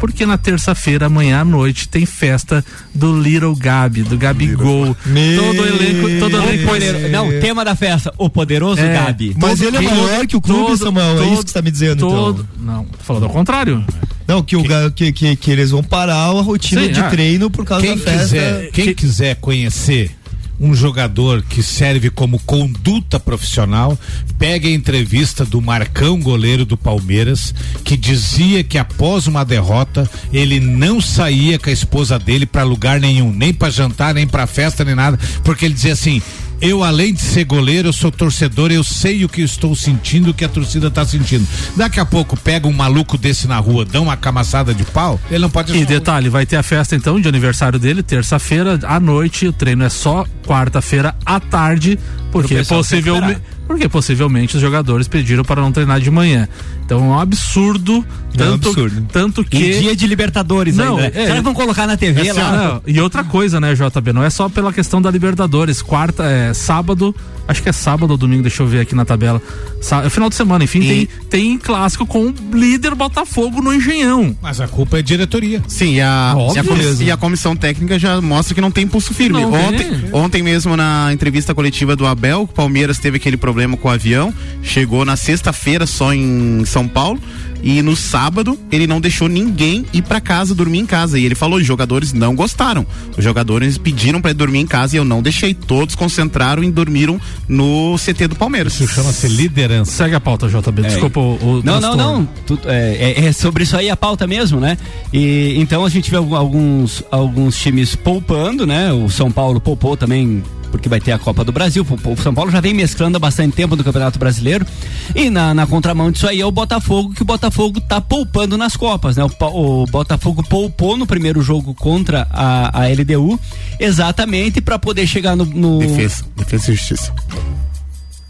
[0.00, 2.62] Porque na terça-feira, amanhã à noite, tem festa
[2.92, 4.94] do Little Gabi, do Gabigol.
[4.94, 6.68] Todo o elenco, todo o O elenco.
[6.68, 9.34] poder- não, tema da festa, o Poderoso É, Gabi.
[9.40, 11.12] Mas Todo- ele é maior que o clube, todo- Samuel.
[11.12, 12.74] é todo- isso que você tá me dizendo, todo- então.
[12.74, 13.84] Não, tô falando ao contrário.
[14.26, 17.08] Não, que, o, que, que, que eles vão parar a rotina Sim, de ah.
[17.10, 18.20] treino por causa Quem da festa.
[18.24, 20.10] quiser, quem quiser conhecer
[20.58, 23.98] um jogador que serve como conduta profissional,
[24.38, 30.60] pegue a entrevista do Marcão, goleiro do Palmeiras, que dizia que após uma derrota ele
[30.60, 34.84] não saía com a esposa dele para lugar nenhum, nem para jantar, nem para festa,
[34.84, 36.22] nem nada, porque ele dizia assim:
[36.60, 40.34] eu, além de ser goleiro, eu sou torcedor, eu sei o que estou sentindo, o
[40.34, 41.46] que a torcida está sentindo.
[41.76, 45.40] Daqui a pouco pega um maluco desse na rua, dá uma camaçada de pau, ele
[45.40, 49.48] não pode E detalhe, vai ter a festa então de aniversário dele, terça-feira à noite.
[49.48, 51.98] O treino é só quarta-feira à tarde,
[52.30, 53.40] porque possivelmente.
[53.66, 56.48] Porque possivelmente os jogadores pediram para não treinar de manhã.
[56.84, 58.04] Então é um absurdo,
[58.36, 59.06] tanto, absurdo.
[59.10, 61.02] tanto que Em dia de Libertadores Não, ainda.
[61.02, 61.12] né?
[61.14, 62.52] é- Será que vão colocar na TV Assim, lá?
[62.56, 64.12] não, e outra coisa, né, JB?
[64.12, 65.80] Não é só pela questão da Libertadores.
[65.80, 67.14] Quarta, é sábado,
[67.48, 69.40] acho que é sábado ou domingo, deixa eu ver aqui na tabela.
[69.80, 74.36] Sá- é final de semana, enfim, tem, tem clássico com o líder Botafogo no Engenhão.
[74.42, 75.62] Mas a culpa é diretoria.
[75.66, 79.14] Sim, e a, e a, e a comissão técnica já mostra que não tem pulso
[79.14, 79.40] firme.
[79.40, 80.08] Não ontem, tem.
[80.12, 84.32] ontem mesmo na entrevista coletiva do Abel, o Palmeiras teve aquele problema com o avião,
[84.62, 87.20] chegou na sexta-feira só em São Paulo
[87.62, 91.34] e no sábado ele não deixou ninguém ir para casa dormir em casa e ele
[91.34, 92.86] falou os jogadores não gostaram.
[93.16, 95.54] Os jogadores pediram para dormir em casa e eu não deixei.
[95.54, 98.74] Todos concentraram e dormiram no CT do Palmeiras.
[98.78, 99.90] Isso chama-se liderança.
[99.92, 100.82] Segue a pauta, JB.
[100.84, 100.88] É.
[100.88, 102.02] Desculpa o, o Não, não, transtorno.
[102.18, 102.28] não.
[102.46, 104.76] Tu- é, é- é sobre isso aí a pauta mesmo, né?
[105.12, 108.92] E então a gente vê alguns, alguns times poupando, né?
[108.92, 110.42] O São Paulo poupou também
[110.74, 111.86] porque vai ter a Copa do Brasil.
[111.88, 114.66] O São Paulo já vem mesclando há bastante tempo no Campeonato Brasileiro.
[115.14, 118.76] E na, na contramão disso aí é o Botafogo, que o Botafogo tá poupando nas
[118.76, 119.22] Copas, né?
[119.22, 123.38] O, o Botafogo poupou no primeiro jogo contra a, a LDU,
[123.78, 127.14] exatamente para poder chegar no, no, Defesa, defesa e justiça.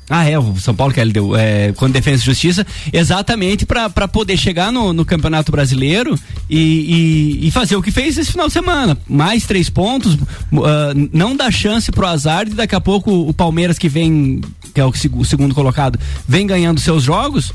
[0.09, 4.07] Ah, é, o São Paulo que ele deu, é, com Defesa e Justiça, exatamente para
[4.07, 8.47] poder chegar no, no Campeonato Brasileiro e, e, e fazer o que fez esse final
[8.47, 8.99] de semana.
[9.09, 10.19] Mais três pontos,
[10.65, 14.41] ah, não dá chance pro azar de daqui a pouco o Palmeiras que vem,
[14.75, 15.99] que é o, o segundo colocado,
[16.29, 17.53] vem ganhando seus jogos.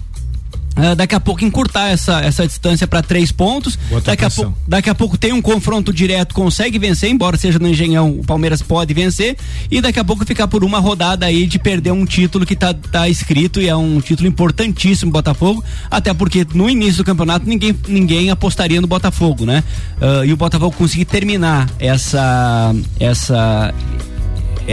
[0.82, 3.77] Ah, daqui a pouco encurtar essa, essa distância para três pontos.
[4.03, 7.67] Daqui a, pouco, daqui a pouco tem um confronto direto, consegue vencer, embora seja no
[7.67, 9.38] Engenhão, o Palmeiras pode vencer.
[9.69, 12.73] E daqui a pouco ficar por uma rodada aí de perder um título que tá,
[12.73, 15.63] tá escrito e é um título importantíssimo Botafogo.
[15.89, 19.63] Até porque no início do campeonato ninguém, ninguém apostaria no Botafogo, né?
[20.01, 22.73] Ah, e o Botafogo conseguir terminar essa.
[22.99, 23.73] essa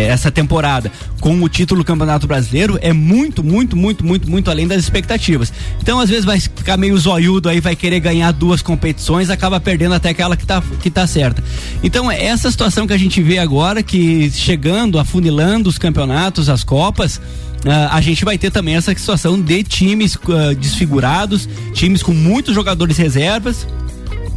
[0.05, 4.67] essa temporada com o título do Campeonato Brasileiro é muito, muito, muito, muito, muito além
[4.67, 5.53] das expectativas.
[5.81, 9.95] Então, às vezes, vai ficar meio zoiudo aí, vai querer ganhar duas competições, acaba perdendo
[9.95, 11.43] até aquela que tá, que tá certa.
[11.83, 16.63] Então, é essa situação que a gente vê agora, que chegando, afunilando os campeonatos, as
[16.63, 17.21] Copas.
[17.65, 22.55] ah, a gente vai ter também essa situação de times ah, desfigurados, times com muitos
[22.55, 23.67] jogadores reservas,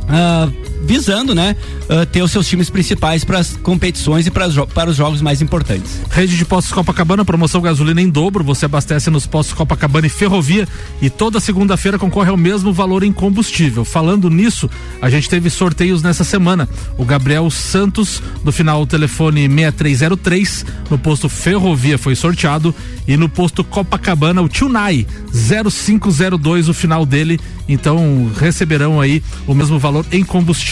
[0.07, 0.49] ah,
[0.82, 1.56] visando, né,
[1.90, 5.42] ah, ter os seus times principais para as competições e pras para os jogos mais
[5.42, 6.02] importantes.
[6.10, 8.44] Rede de Postos Copacabana, promoção gasolina em dobro.
[8.44, 10.68] Você abastece nos postos Copacabana e Ferrovia
[11.02, 13.84] e toda segunda-feira concorre ao mesmo valor em combustível.
[13.84, 14.70] Falando nisso,
[15.02, 16.68] a gente teve sorteios nessa semana.
[16.98, 22.74] O Gabriel Santos, do final telefone 6303, no posto Ferrovia foi sorteado
[23.08, 27.40] e no posto Copacabana o Tunai 0502, o final dele.
[27.68, 30.68] Então receberão aí o mesmo valor em combustível.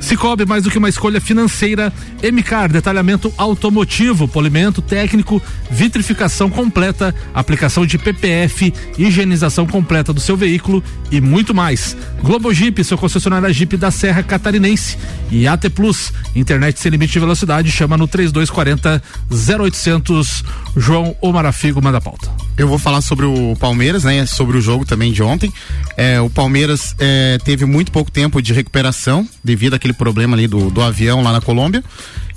[0.00, 1.92] Cicobi mais do que uma escolha financeira.
[2.22, 10.84] MCAR, detalhamento automotivo, polimento técnico, vitrificação completa, aplicação de PPF, higienização completa do seu veículo
[11.10, 11.96] e muito mais.
[12.22, 14.98] Globo Jeep, seu concessionário Jeep da Serra Catarinense.
[15.30, 20.44] E AT Plus, internet sem limite de velocidade, chama no 3240 0800.
[20.76, 22.30] João Omarafigo manda a pauta.
[22.58, 24.26] Eu vou falar sobre o Palmeiras, né?
[24.26, 25.50] Sobre o jogo também de ontem.
[25.96, 30.70] É, o Palmeiras é, teve muito pouco tempo de recuperação devido àquele problema ali do,
[30.70, 31.82] do avião lá na Colômbia.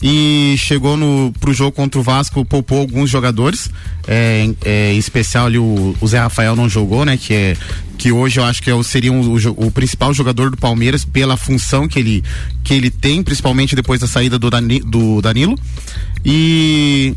[0.01, 3.69] E chegou no, pro jogo contra o Vasco, poupou alguns jogadores.
[4.05, 7.15] É, é, em especial ali o, o Zé Rafael não jogou, né?
[7.15, 7.57] Que, é,
[7.97, 11.37] que hoje eu acho que é seria um- o, o principal jogador do Palmeiras pela
[11.37, 12.23] função que ele,
[12.65, 15.57] que ele tem, principalmente depois da saída do, Dani, do Danilo.
[16.25, 17.15] E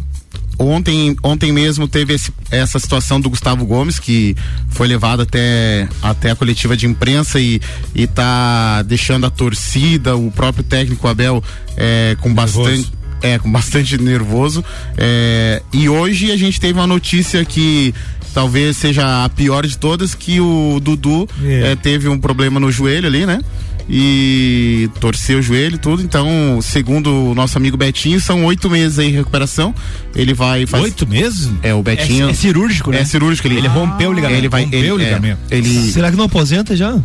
[0.58, 4.34] Ontem, ontem mesmo teve esse- essa situação do Gustavo Gomes, que
[4.70, 7.60] foi levado até, até a coletiva de imprensa e,
[7.94, 11.42] e tá deixando a torcida, o próprio técnico Abel
[11.76, 12.92] é, com bastante.
[13.22, 14.64] É, com bastante nervoso.
[14.96, 17.94] É, e hoje a gente teve uma notícia que
[18.34, 21.72] talvez seja a pior de todas, que o Dudu É.
[21.72, 23.40] é, teve um problema no joelho ali, né?
[23.88, 26.02] E torceu o joelho e tudo.
[26.02, 29.74] Então, segundo o nosso amigo Betinho, são oito meses aí de recuperação.
[30.14, 30.84] Ele vai fazer.
[30.84, 31.50] Oito meses?
[31.62, 32.28] É, o Betinho.
[32.28, 33.00] É- é cirúrgico, né?
[33.00, 33.46] É cirúrgico.
[33.46, 34.38] Ele, Ele rompeu o ligamento.
[34.38, 34.64] Ele vai.
[34.64, 35.40] Rompeu ele, o é, ligamento.
[35.50, 35.92] ele.
[35.92, 36.98] Será que não aposenta já?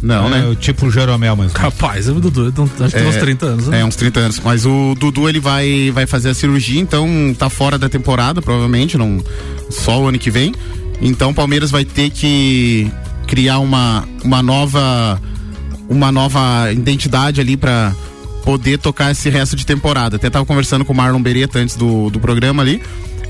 [0.00, 0.46] Não, é, né?
[0.46, 1.52] o Tipo o Jeromel, mas.
[1.52, 3.80] Rapaz, o Dudu, então, acho que tem uns 30 anos, né?
[3.80, 4.40] É, uns 30 anos.
[4.44, 8.96] Mas o Dudu ele vai, vai fazer a cirurgia, então tá fora da temporada, provavelmente,
[8.96, 9.22] não
[9.70, 10.54] só o ano que vem.
[11.00, 12.90] Então o Palmeiras vai ter que
[13.26, 15.20] criar uma, uma nova
[15.88, 17.92] uma nova identidade ali pra
[18.44, 20.16] poder tocar esse resto de temporada.
[20.16, 22.80] Até tava conversando com o Marlon Beretta antes do, do programa ali.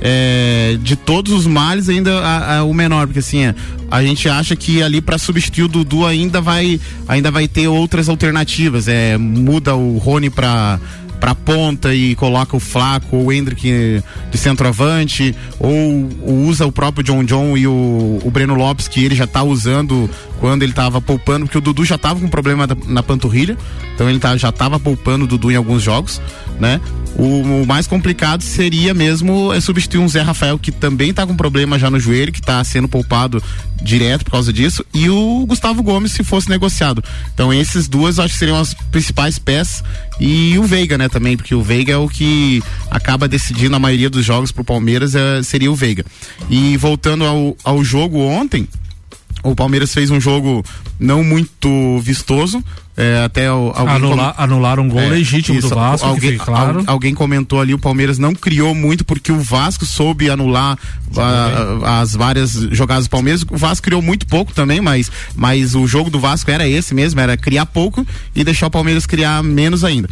[0.00, 3.54] É, de todos os males ainda a- a- o menor porque assim é,
[3.90, 6.78] a gente acha que ali pra substituir o Dudu ainda vai
[7.08, 10.78] ainda vai ter outras alternativas é muda o Rony pra
[11.18, 16.72] pra ponta e coloca o Flaco ou o Hendrick de centroavante ou, ou usa o
[16.72, 20.08] próprio John John e o, o Breno Lopes que ele já tá usando
[20.40, 23.56] quando ele tava poupando porque o Dudu já tava com problema na panturrilha
[23.94, 26.20] então ele tá, já tava poupando o Dudu em alguns jogos
[26.58, 26.80] né
[27.16, 31.36] o, o mais complicado seria mesmo é substituir um Zé Rafael que também tá com
[31.36, 33.42] problema já no joelho, que tá sendo poupado
[33.82, 37.02] direto por causa disso, e o Gustavo Gomes se fosse negociado.
[37.32, 39.82] Então esses duas acho que seriam as principais peças
[40.20, 44.10] e o Veiga, né, também, porque o Veiga é o que acaba decidindo a maioria
[44.10, 46.04] dos jogos pro Palmeiras, é, seria o Veiga.
[46.50, 48.66] E voltando ao, ao jogo ontem,
[49.42, 50.64] o Palmeiras fez um jogo
[50.98, 52.62] não muito vistoso.
[53.00, 53.88] É, até o, com-
[54.42, 56.80] anular um gol É, legítimo isso, do Vasco, alguém, claro.
[56.80, 60.76] al- alguém comentou ali, o Palmeiras não criou muito porque o Vasco soube anular
[61.16, 63.44] ah, as várias jogadas do Palmeiras.
[63.48, 67.20] O Vasco criou muito pouco também, mas, mas o jogo do Vasco era esse mesmo,
[67.20, 70.08] era criar pouco e deixar o Palmeiras criar menos ainda.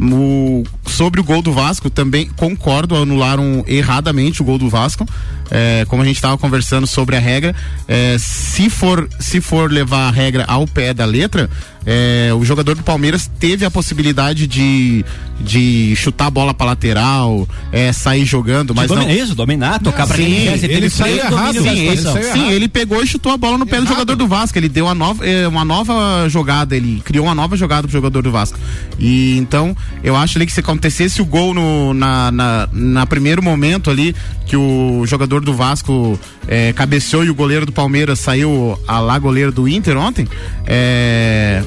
[0.00, 5.06] O- sobre o gol do Vasco, também concordo, anularam erradamente o gol do Vasco.
[5.52, 7.54] É, como a gente estava conversando sobre a regra,
[7.88, 11.50] é, se for se for levar a regra ao pé da letra,
[11.86, 15.04] é, o jogador do Palmeiras teve a possibilidade de,
[15.40, 19.10] de chutar a bola para lateral, é, sair jogando, mas Domi- não.
[19.10, 20.64] é isso, dominar, tocar pra quem quer.
[20.64, 21.62] Ele pleno saiu errado.
[21.62, 24.58] Sim, ele, sim, ele pegou e chutou a bola no pé do jogador do Vasco.
[24.58, 28.22] Ele deu uma nova, eh, uma nova jogada, ele criou uma nova jogada pro jogador
[28.22, 28.58] do Vasco.
[28.98, 29.74] E então,
[30.04, 34.14] eu acho ali que se acontecesse o gol no, na, na, na primeiro momento ali,
[34.46, 36.18] que o jogador do Vasco
[36.50, 40.26] eh, cabeceou e o goleiro do Palmeiras saiu a lá goleiro do Inter ontem,
[40.66, 41.62] eh,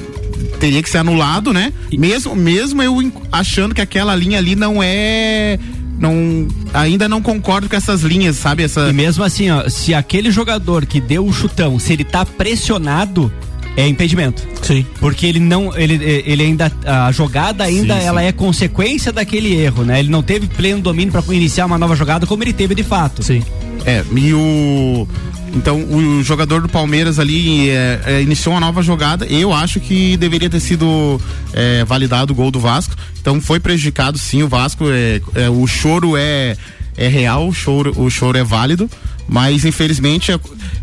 [0.60, 1.72] teria que ser anulado, né?
[1.90, 5.58] Mesmo, mesmo eu achando que aquela linha ali não é.
[5.98, 8.64] Não, ainda não concordo com essas linhas, sabe?
[8.64, 8.90] Essa...
[8.90, 13.32] E mesmo assim, ó, se aquele jogador que deu o chutão, se ele tá pressionado,
[13.76, 14.46] é impedimento.
[14.62, 14.86] Sim.
[15.00, 15.94] Porque ele não, ele,
[16.24, 18.26] ele ainda, a jogada ainda, Sim, ela sim.
[18.26, 19.98] é consequência daquele erro, né?
[20.00, 23.22] Ele não teve pleno domínio para iniciar uma nova jogada como ele teve de fato.
[23.22, 23.42] Sim.
[23.84, 25.06] É, e o.
[25.54, 29.24] Então, o jogador do Palmeiras ali é, é, iniciou uma nova jogada.
[29.26, 31.20] Eu acho que deveria ter sido
[31.52, 32.96] é, validado o gol do Vasco.
[33.20, 34.86] Então, foi prejudicado sim o Vasco.
[34.88, 36.56] É, é, o choro é,
[36.96, 38.90] é real, o choro, o choro é válido.
[39.28, 40.32] Mas, infelizmente,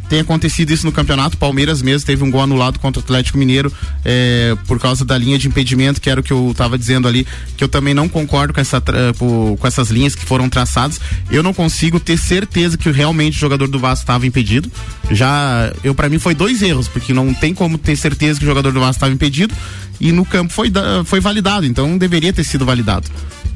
[0.09, 1.37] tem acontecido isso no campeonato.
[1.37, 3.71] Palmeiras mesmo teve um gol anulado contra o Atlético Mineiro
[4.03, 7.25] é, por causa da linha de impedimento, que era o que eu estava dizendo ali,
[7.55, 8.81] que eu também não concordo com, essa,
[9.17, 10.99] com essas linhas que foram traçadas.
[11.29, 14.69] Eu não consigo ter certeza que realmente o jogador do Vasco estava impedido.
[15.11, 18.49] Já, eu para mim foi dois erros, porque não tem como ter certeza que o
[18.49, 19.55] jogador do Vasco estava impedido
[19.99, 20.71] e no campo foi,
[21.05, 23.07] foi validado, então deveria ter sido validado.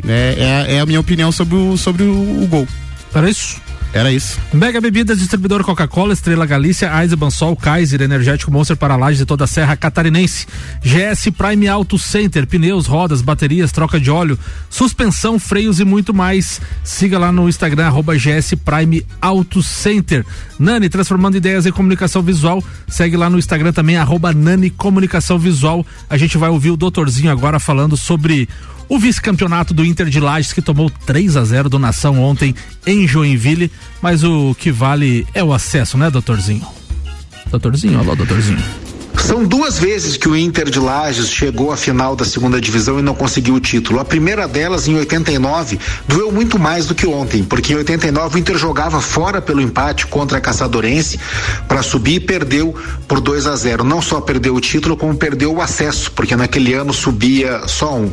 [0.08, 2.68] É, é, é a minha opinião sobre o, sobre o, o gol.
[3.14, 3.65] Era isso?
[3.96, 4.38] Era isso.
[4.52, 9.46] Mega Bebidas, distribuidor Coca-Cola, Estrela Galícia, Eisenbahn Sol, Kaiser, Energético Monster para Lages e toda
[9.46, 10.46] a Serra Catarinense.
[10.84, 14.38] GS Prime Auto Center, pneus, rodas, baterias, troca de óleo,
[14.70, 16.60] suspensão, freios e muito mais.
[16.84, 20.26] Siga lá no Instagram, arroba GS Prime Auto Center.
[20.60, 22.62] Nani, transformando ideias em comunicação visual.
[22.90, 25.86] Segue lá no Instagram também, arroba Nani Comunicação Visual.
[26.10, 28.50] A gente vai ouvir o doutorzinho agora falando sobre
[28.88, 32.56] o vice-campeonato do Inter de Lages que tomou 3 a 0 do Nação ontem
[32.86, 33.72] em Joinville,
[34.02, 36.66] mas o que vale é o acesso, né, doutorzinho?
[37.50, 38.64] Doutorzinho, lá, doutorzinho.
[39.26, 43.02] São duas vezes que o Inter de Lages chegou à final da segunda divisão e
[43.02, 44.00] não conseguiu o título.
[44.00, 48.40] A primeira delas, em 89, doeu muito mais do que ontem, porque em 89 o
[48.40, 51.20] Inter jogava fora pelo empate contra a Caçadorense
[51.68, 52.76] para subir e perdeu
[53.08, 53.84] por 2 a 0.
[53.84, 58.12] Não só perdeu o título, como perdeu o acesso, porque naquele ano subia só um.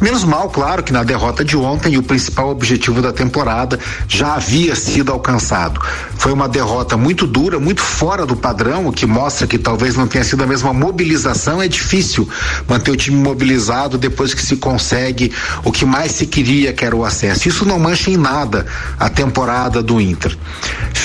[0.00, 3.78] Menos mal, claro, que na derrota de ontem o principal objetivo da temporada
[4.08, 5.78] já havia sido alcançado.
[6.16, 10.08] Foi uma derrota muito dura, muito fora do padrão, o que mostra que talvez não
[10.08, 11.60] tenha sido a mesma mobilização.
[11.60, 12.28] É difícil
[12.68, 15.32] manter o time mobilizado depois que se consegue
[15.64, 17.48] o que mais se queria, que era o acesso.
[17.48, 18.64] Isso não mancha em nada
[18.98, 20.36] a temporada do Inter.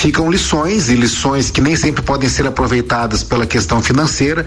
[0.02, 4.44] Ficam lições e lições que nem sempre podem ser aproveitadas pela questão financeira.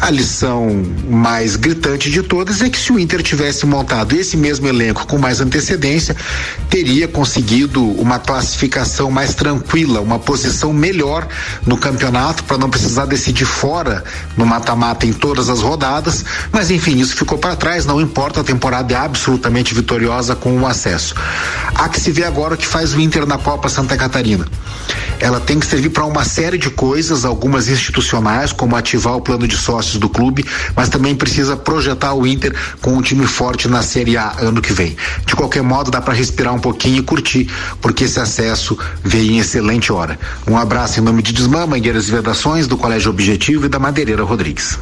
[0.00, 4.66] A lição mais gritante de todas é que se o Inter tivesse montado esse mesmo
[4.66, 6.16] elenco com mais antecedência,
[6.70, 11.28] teria conseguido uma classificação mais tranquila, uma posição melhor
[11.66, 14.02] no campeonato para não precisar decidir fora
[14.38, 18.44] no mata-mata em todas as rodadas, mas enfim, isso ficou para trás, não importa, a
[18.44, 21.14] temporada é absolutamente vitoriosa com o acesso.
[21.74, 24.46] Há que se ver agora o que faz o Inter na Copa Santa Catarina.
[25.18, 29.46] Ela tem que servir para uma série de coisas, algumas institucionais, como ativar o plano
[29.46, 30.44] de sócios do clube,
[30.76, 34.72] mas também precisa projetar o Inter com um time forte na Série A ano que
[34.72, 34.96] vem.
[35.26, 39.38] De qualquer modo, dá para respirar um pouquinho e curtir, porque esse acesso veio em
[39.38, 40.18] excelente hora.
[40.46, 44.22] Um abraço em nome de Desmã, Mangueiras e Vedações, do Colégio Objetivo e da Madeireira
[44.22, 44.78] Rodrigues.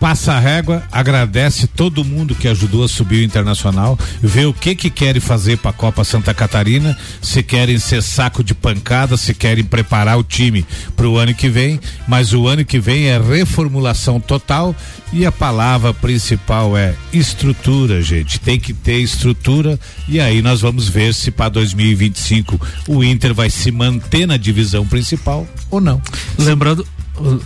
[0.00, 4.76] Passa a régua, agradece todo mundo que ajudou a subir o Internacional, vê o que
[4.76, 9.34] que querem fazer para a Copa Santa Catarina, se querem ser saco de pancada, se
[9.34, 13.20] querem preparar o time para o ano que vem, mas o ano que vem é
[13.20, 14.74] reformulação total
[15.12, 18.38] e a palavra principal é estrutura, gente.
[18.38, 23.50] Tem que ter estrutura e aí nós vamos ver se para 2025 o Inter vai
[23.50, 26.00] se manter na divisão principal ou não.
[26.38, 26.86] Lembrando,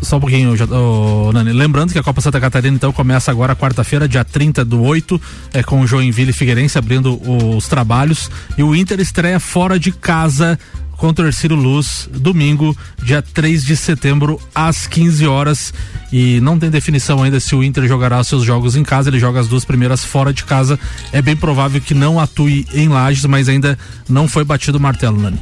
[0.02, 1.52] Só um pouquinho, ô, Nani.
[1.52, 5.20] Lembrando que a Copa Santa Catarina então começa agora quarta-feira, dia 30 do 8,
[5.54, 7.20] é, com o Joinville e Figueirense abrindo
[7.56, 8.30] os trabalhos.
[8.56, 10.58] E o Inter estreia fora de casa
[11.02, 15.74] contra o Ercílio Luz, domingo, dia 3 de setembro, às 15 horas.
[16.12, 19.40] E não tem definição ainda se o Inter jogará seus jogos em casa, ele joga
[19.40, 20.78] as duas primeiras fora de casa.
[21.12, 23.76] É bem provável que não atue em Lages, mas ainda
[24.08, 25.40] não foi batido o martelo, Nani.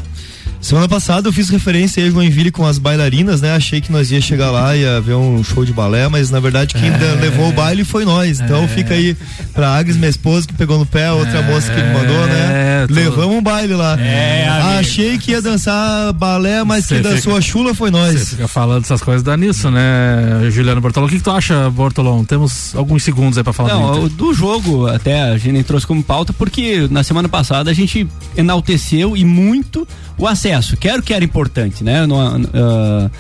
[0.61, 3.55] Semana passada eu fiz referência aí Joinville com as bailarinas, né?
[3.55, 6.39] Achei que nós ia chegar lá e ia ver um show de balé, mas na
[6.39, 7.15] verdade quem é...
[7.19, 8.41] levou o baile foi nós.
[8.41, 8.69] Então é...
[8.69, 9.17] fica aí
[9.55, 11.43] pra Agnes, minha esposa, que pegou no pé, a outra é...
[11.43, 12.87] moça que me mandou, né?
[12.87, 12.95] Tô...
[12.95, 13.99] Levamos um baile lá.
[13.99, 14.47] É,
[14.79, 17.15] Achei que ia dançar balé, mas Cê quem fica...
[17.15, 18.21] dançou a chula foi nós.
[18.21, 21.07] Você fica falando essas coisas dá nisso, né, Juliano Bortolão?
[21.07, 22.23] O que, que, tu acha, Bortolão?
[22.23, 26.03] Temos alguns segundos aí pra falar Não, do, do jogo, até a gente trouxe como
[26.03, 28.07] pauta, porque na semana passada a gente
[28.37, 29.89] enalteceu e muito
[30.19, 30.50] o acesso.
[30.77, 32.07] Quero que era importante, né?
[32.07, 33.11] Não, uh,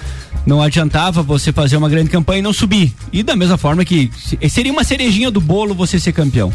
[0.46, 2.94] não adiantava você fazer uma grande campanha e não subir.
[3.12, 4.10] E da mesma forma que
[4.48, 6.52] seria uma cerejinha do bolo você ser campeão.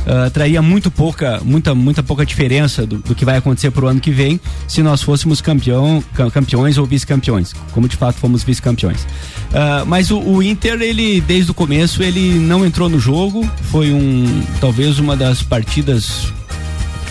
[0.00, 3.88] Uh, traria muito pouca, muita, muita pouca diferença do, do que vai acontecer para o
[3.88, 6.02] ano que vem se nós fôssemos campeão,
[6.32, 9.02] campeões ou vice-campeões, como de fato fomos vice-campeões.
[9.02, 13.92] Uh, mas o, o, Inter, ele desde o começo, ele não entrou no jogo, foi
[13.92, 16.32] um talvez uma das partidas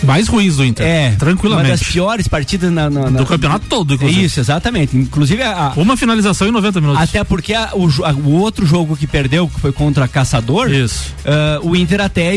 [0.02, 0.86] mais ruins do Inter.
[0.86, 1.70] É, tranquilamente.
[1.70, 3.18] Uma das piores partidas na, na, na...
[3.18, 4.24] do campeonato todo, inclusive.
[4.24, 4.96] Isso, exatamente.
[4.96, 7.02] Inclusive a, uma finalização em 90 minutos.
[7.02, 11.14] Até porque a, o, a, o, outro jogo que perdeu, que foi contra Caçador, Isso.
[11.62, 12.34] Uh, o Inter até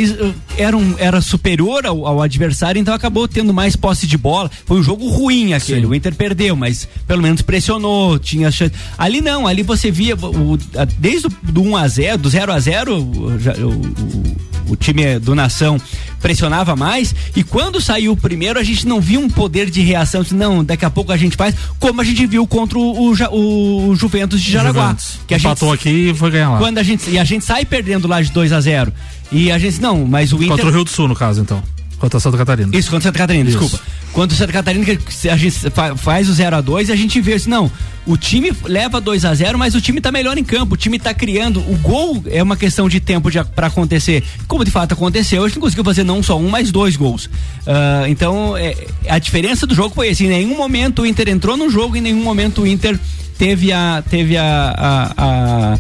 [0.57, 4.49] era, um, era superior ao, ao, adversário, então acabou tendo mais posse de bola.
[4.66, 5.82] Foi um jogo ruim aquele.
[5.82, 5.88] Sim.
[5.88, 8.74] O Inter perdeu, mas pelo menos pressionou, tinha chance.
[8.97, 10.57] Ali não, ali você via o,
[10.97, 15.36] desde o do 1 a 0, do 0 a 0, o, o, o time do
[15.36, 15.80] Nação
[16.24, 20.26] pressionava mais e quando saiu o primeiro a gente não viu um poder de reação,
[20.32, 23.95] não, daqui a pouco a gente faz, como a gente viu contra o, o, o
[23.95, 24.86] Juventus de Jaraguá.
[24.86, 25.20] Juventus.
[25.28, 26.58] Que a Empatou gente, aqui e foi ganhar lá.
[26.58, 28.91] Quando a gente, e a gente sai perdendo lá de 2 a 0
[29.32, 30.49] e a gente, não, mas o Inter...
[30.49, 31.62] Contra o Rio do Sul, no caso, então.
[32.04, 32.76] Contra Santa Catarina.
[32.76, 33.58] Isso, contra Santa Catarina, Isso.
[33.58, 33.82] desculpa.
[34.12, 34.86] Quando Santa Catarina
[35.32, 35.58] a gente
[35.95, 37.72] faz o 0 a 2 e a gente vê assim, não,
[38.06, 40.99] o time leva 2 a 0 mas o time tá melhor em campo, o time
[40.99, 41.62] tá criando.
[41.62, 44.22] O gol é uma questão de tempo para acontecer.
[44.49, 47.28] Como de fato aconteceu, a gente não conseguiu fazer não só um, mas dois gols.
[47.28, 48.76] Uh, então, é,
[49.08, 52.01] a diferença do jogo foi assim: em nenhum momento o Inter entrou no jogo, em
[52.01, 52.99] nenhum momento o Inter
[53.38, 54.04] teve a.
[54.10, 55.78] Teve a, a, a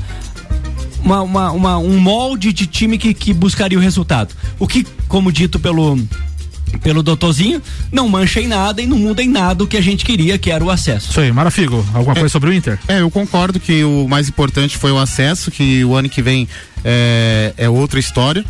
[1.03, 4.33] uma, uma, uma, um molde de time que, que buscaria o resultado.
[4.57, 5.97] O que, como dito pelo
[6.81, 10.03] pelo doutorzinho, não mancha em nada e não muda em nada o que a gente
[10.03, 11.11] queria, que era o acesso.
[11.11, 12.79] Isso aí, Marafigo, alguma é, coisa sobre o Inter?
[12.87, 16.47] É, eu concordo que o mais importante foi o acesso, que o ano que vem
[16.83, 18.43] é, é outra história.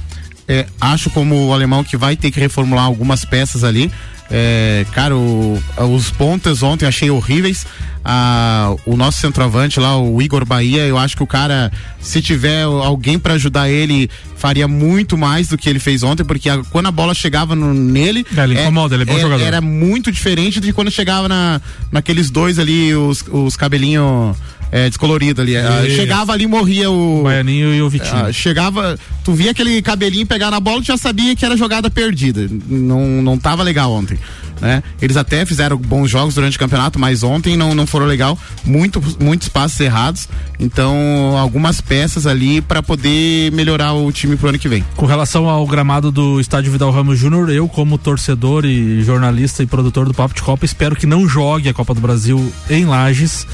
[0.48, 3.92] É, acho como o alemão que vai ter que reformular algumas peças ali.
[4.36, 5.62] É, cara, o,
[5.92, 7.68] os pontas ontem achei horríveis.
[8.04, 11.72] Ah, o nosso centroavante lá, o Igor Bahia, eu acho que o cara,
[12.02, 16.50] se tiver alguém para ajudar ele, faria muito mais do que ele fez ontem, porque
[16.50, 18.26] a, quando a bola chegava no, nele.
[18.36, 19.44] É, ele incomoda, ele é bom é, jogador.
[19.44, 21.62] Era muito diferente de quando chegava na,
[21.92, 24.36] naqueles dois ali, os, os cabelinhos
[24.74, 25.56] é, descolorido ali.
[25.56, 27.20] Ah, chegava ali morria o.
[27.20, 28.26] O Baianinho e o Vitinho.
[28.26, 31.92] Ah, chegava, tu via aquele cabelinho pegar na bola, tu já sabia que era jogada
[31.92, 32.50] perdida.
[32.68, 34.18] Não, não tava legal ontem.
[34.60, 34.82] Né?
[35.00, 38.36] Eles até fizeram bons jogos durante o campeonato, mas ontem não, não foram legal.
[38.66, 40.28] Muito, muitos passos errados.
[40.60, 44.84] Então, algumas peças ali para poder melhorar o time pro ano que vem.
[44.96, 49.68] Com relação ao gramado do estádio Vidal Ramos Júnior, eu, como torcedor e jornalista e
[49.68, 53.46] produtor do Papo de Copa, espero que não jogue a Copa do Brasil em Lages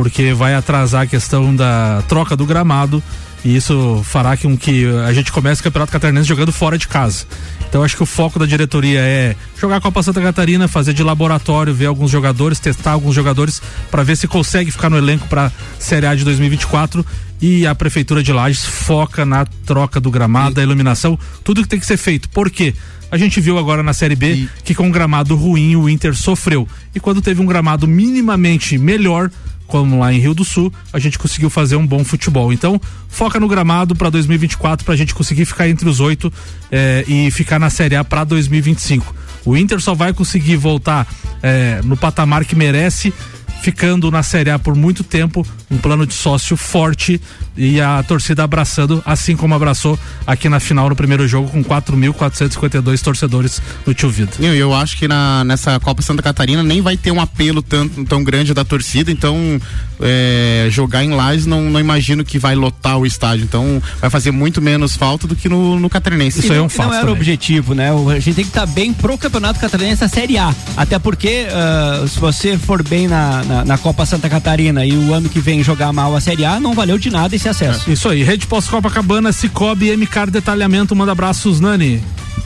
[0.00, 3.02] porque vai atrasar a questão da troca do gramado
[3.44, 7.26] e isso fará com que a gente comece o Campeonato Catarinense jogando fora de casa.
[7.68, 11.02] Então acho que o foco da diretoria é jogar a Copa Santa Catarina, fazer de
[11.02, 15.52] laboratório, ver alguns jogadores, testar alguns jogadores para ver se consegue ficar no elenco para
[15.78, 17.04] Série A de 2024
[17.42, 21.78] e a prefeitura de Lages foca na troca do gramado, da iluminação, tudo que tem
[21.78, 22.26] que ser feito.
[22.30, 22.74] Por quê?
[23.10, 24.48] A gente viu agora na Série B e...
[24.64, 26.66] que com um gramado ruim o Inter sofreu.
[26.94, 29.30] E quando teve um gramado minimamente melhor,
[29.70, 32.52] como lá em Rio do Sul, a gente conseguiu fazer um bom futebol.
[32.52, 36.30] Então, foca no gramado para 2024 para a gente conseguir ficar entre os oito
[36.72, 39.14] eh, e ficar na Série A para 2025.
[39.44, 41.06] O Inter só vai conseguir voltar
[41.40, 43.14] eh, no patamar que merece
[43.60, 47.20] ficando na Série A por muito tempo, um plano de sócio forte
[47.56, 53.02] e a torcida abraçando, assim como abraçou aqui na final no primeiro jogo com 4.452
[53.02, 54.32] torcedores no Tio Vida.
[54.40, 57.88] Eu, eu acho que na, nessa Copa Santa Catarina nem vai ter um apelo tão,
[57.88, 59.60] tão grande da torcida, então
[60.02, 63.44] é, jogar em Lages, não, não imagino que vai lotar o estádio.
[63.44, 66.40] Então vai fazer muito menos falta do que no, no Catarinense.
[66.40, 66.88] Isso aí é um fato.
[66.88, 67.92] Não era o objetivo, né?
[67.92, 70.54] O, a gente tem que estar tá bem pro Campeonato Catarinense da Série A.
[70.76, 75.14] Até porque, uh, se você for bem na, na, na, Copa Santa Catarina e o
[75.14, 77.88] ano que vem jogar mal a Série A, não valeu de nada esse acesso.
[77.88, 78.22] É, isso aí.
[78.22, 80.94] Rede Pós-Copacabana, Cicobi, MCAR Detalhamento.
[80.94, 82.02] Manda abraços, Nani.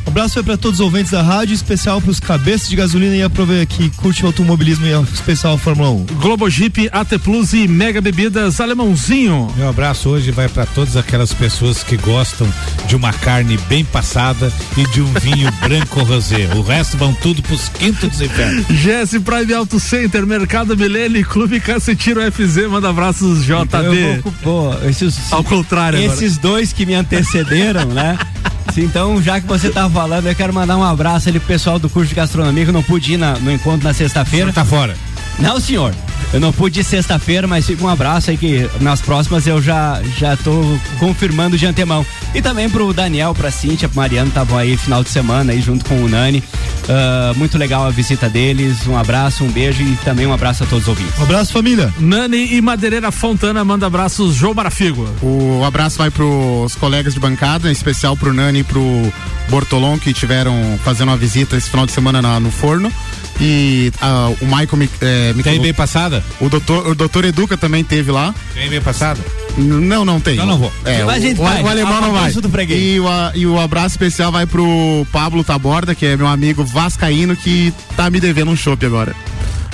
[0.07, 3.22] Um abraço para todos os ouvintes da rádio, especial para os cabeças de gasolina e
[3.22, 6.07] aproveita que curte o automobilismo e especial Fórmula 1.
[6.20, 9.53] Globo Jeep, AT Plus e Mega Bebidas Alemãozinho.
[9.57, 12.47] Meu abraço hoje vai para todas aquelas pessoas que gostam
[12.86, 16.49] de uma carne bem passada e de um vinho branco rosé.
[16.55, 18.66] O resto vão tudo pros quintos dos infernos.
[18.70, 23.55] Jesse Prime Auto Center, Mercado Milênio e Clube Cacetiro FZ, manda abraços JB.
[23.64, 26.55] Então vou, pô, esses, Ao contrário Esses agora.
[26.55, 28.18] dois que me antecederam, né?
[28.77, 31.89] Então, já que você tá falando, eu quero mandar um abraço ali pro pessoal do
[31.89, 34.53] curso de gastronomia que não pude ir na, no encontro na sexta-feira.
[34.53, 34.97] Tá fora.
[35.39, 35.95] Não, senhor.
[36.35, 40.03] Eu não pude ir sexta-feira, mas fica um abraço aí que nas próximas eu já
[40.18, 40.51] já tô
[40.99, 42.05] confirmando de antemão.
[42.35, 45.85] E também pro Daniel, pra Cíntia, pro Mariano, estavam aí final de semana aí junto
[45.85, 46.43] com o Nani.
[46.89, 48.85] Uh, muito legal a visita deles.
[48.89, 51.16] Um abraço, um beijo e também um abraço a todos os ouvintes.
[51.20, 51.95] Um abraço, família.
[52.01, 55.09] Nani e Madeireira Fontana manda abraços, João Marafigo.
[55.22, 58.82] O abraço vai pros colegas de bancada, em especial pro Nani e pro
[59.49, 62.91] Bortolon, que tiveram fazendo uma visita esse final de semana na, no forno
[63.41, 66.24] e uh, o Michael me, é, me Tem bem passada?
[66.41, 68.35] O doutor, o doutor Educa também teve lá.
[68.55, 69.20] Tem bem passada?
[69.57, 70.35] Não, não tem.
[70.35, 70.72] Então não vou.
[70.85, 72.33] É, o, o, o, alemão não vai.
[72.70, 77.37] E o, e o abraço especial vai pro Pablo Taborda, que é meu amigo vascaíno,
[77.37, 79.14] que tá me devendo um chopp agora.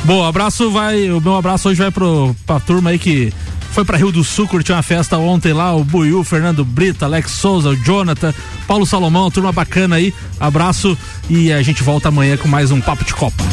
[0.05, 3.32] Bom, abraço vai, o meu abraço hoje vai pro, pra turma aí que
[3.70, 7.30] foi para Rio do Sul, curtiu uma festa ontem lá, o Buiu, Fernando Brito, Alex
[7.32, 8.34] Souza, o Jonathan,
[8.66, 10.12] Paulo Salomão, turma bacana aí.
[10.38, 10.96] Abraço
[11.28, 13.44] e a gente volta amanhã com mais um Papo de Copa.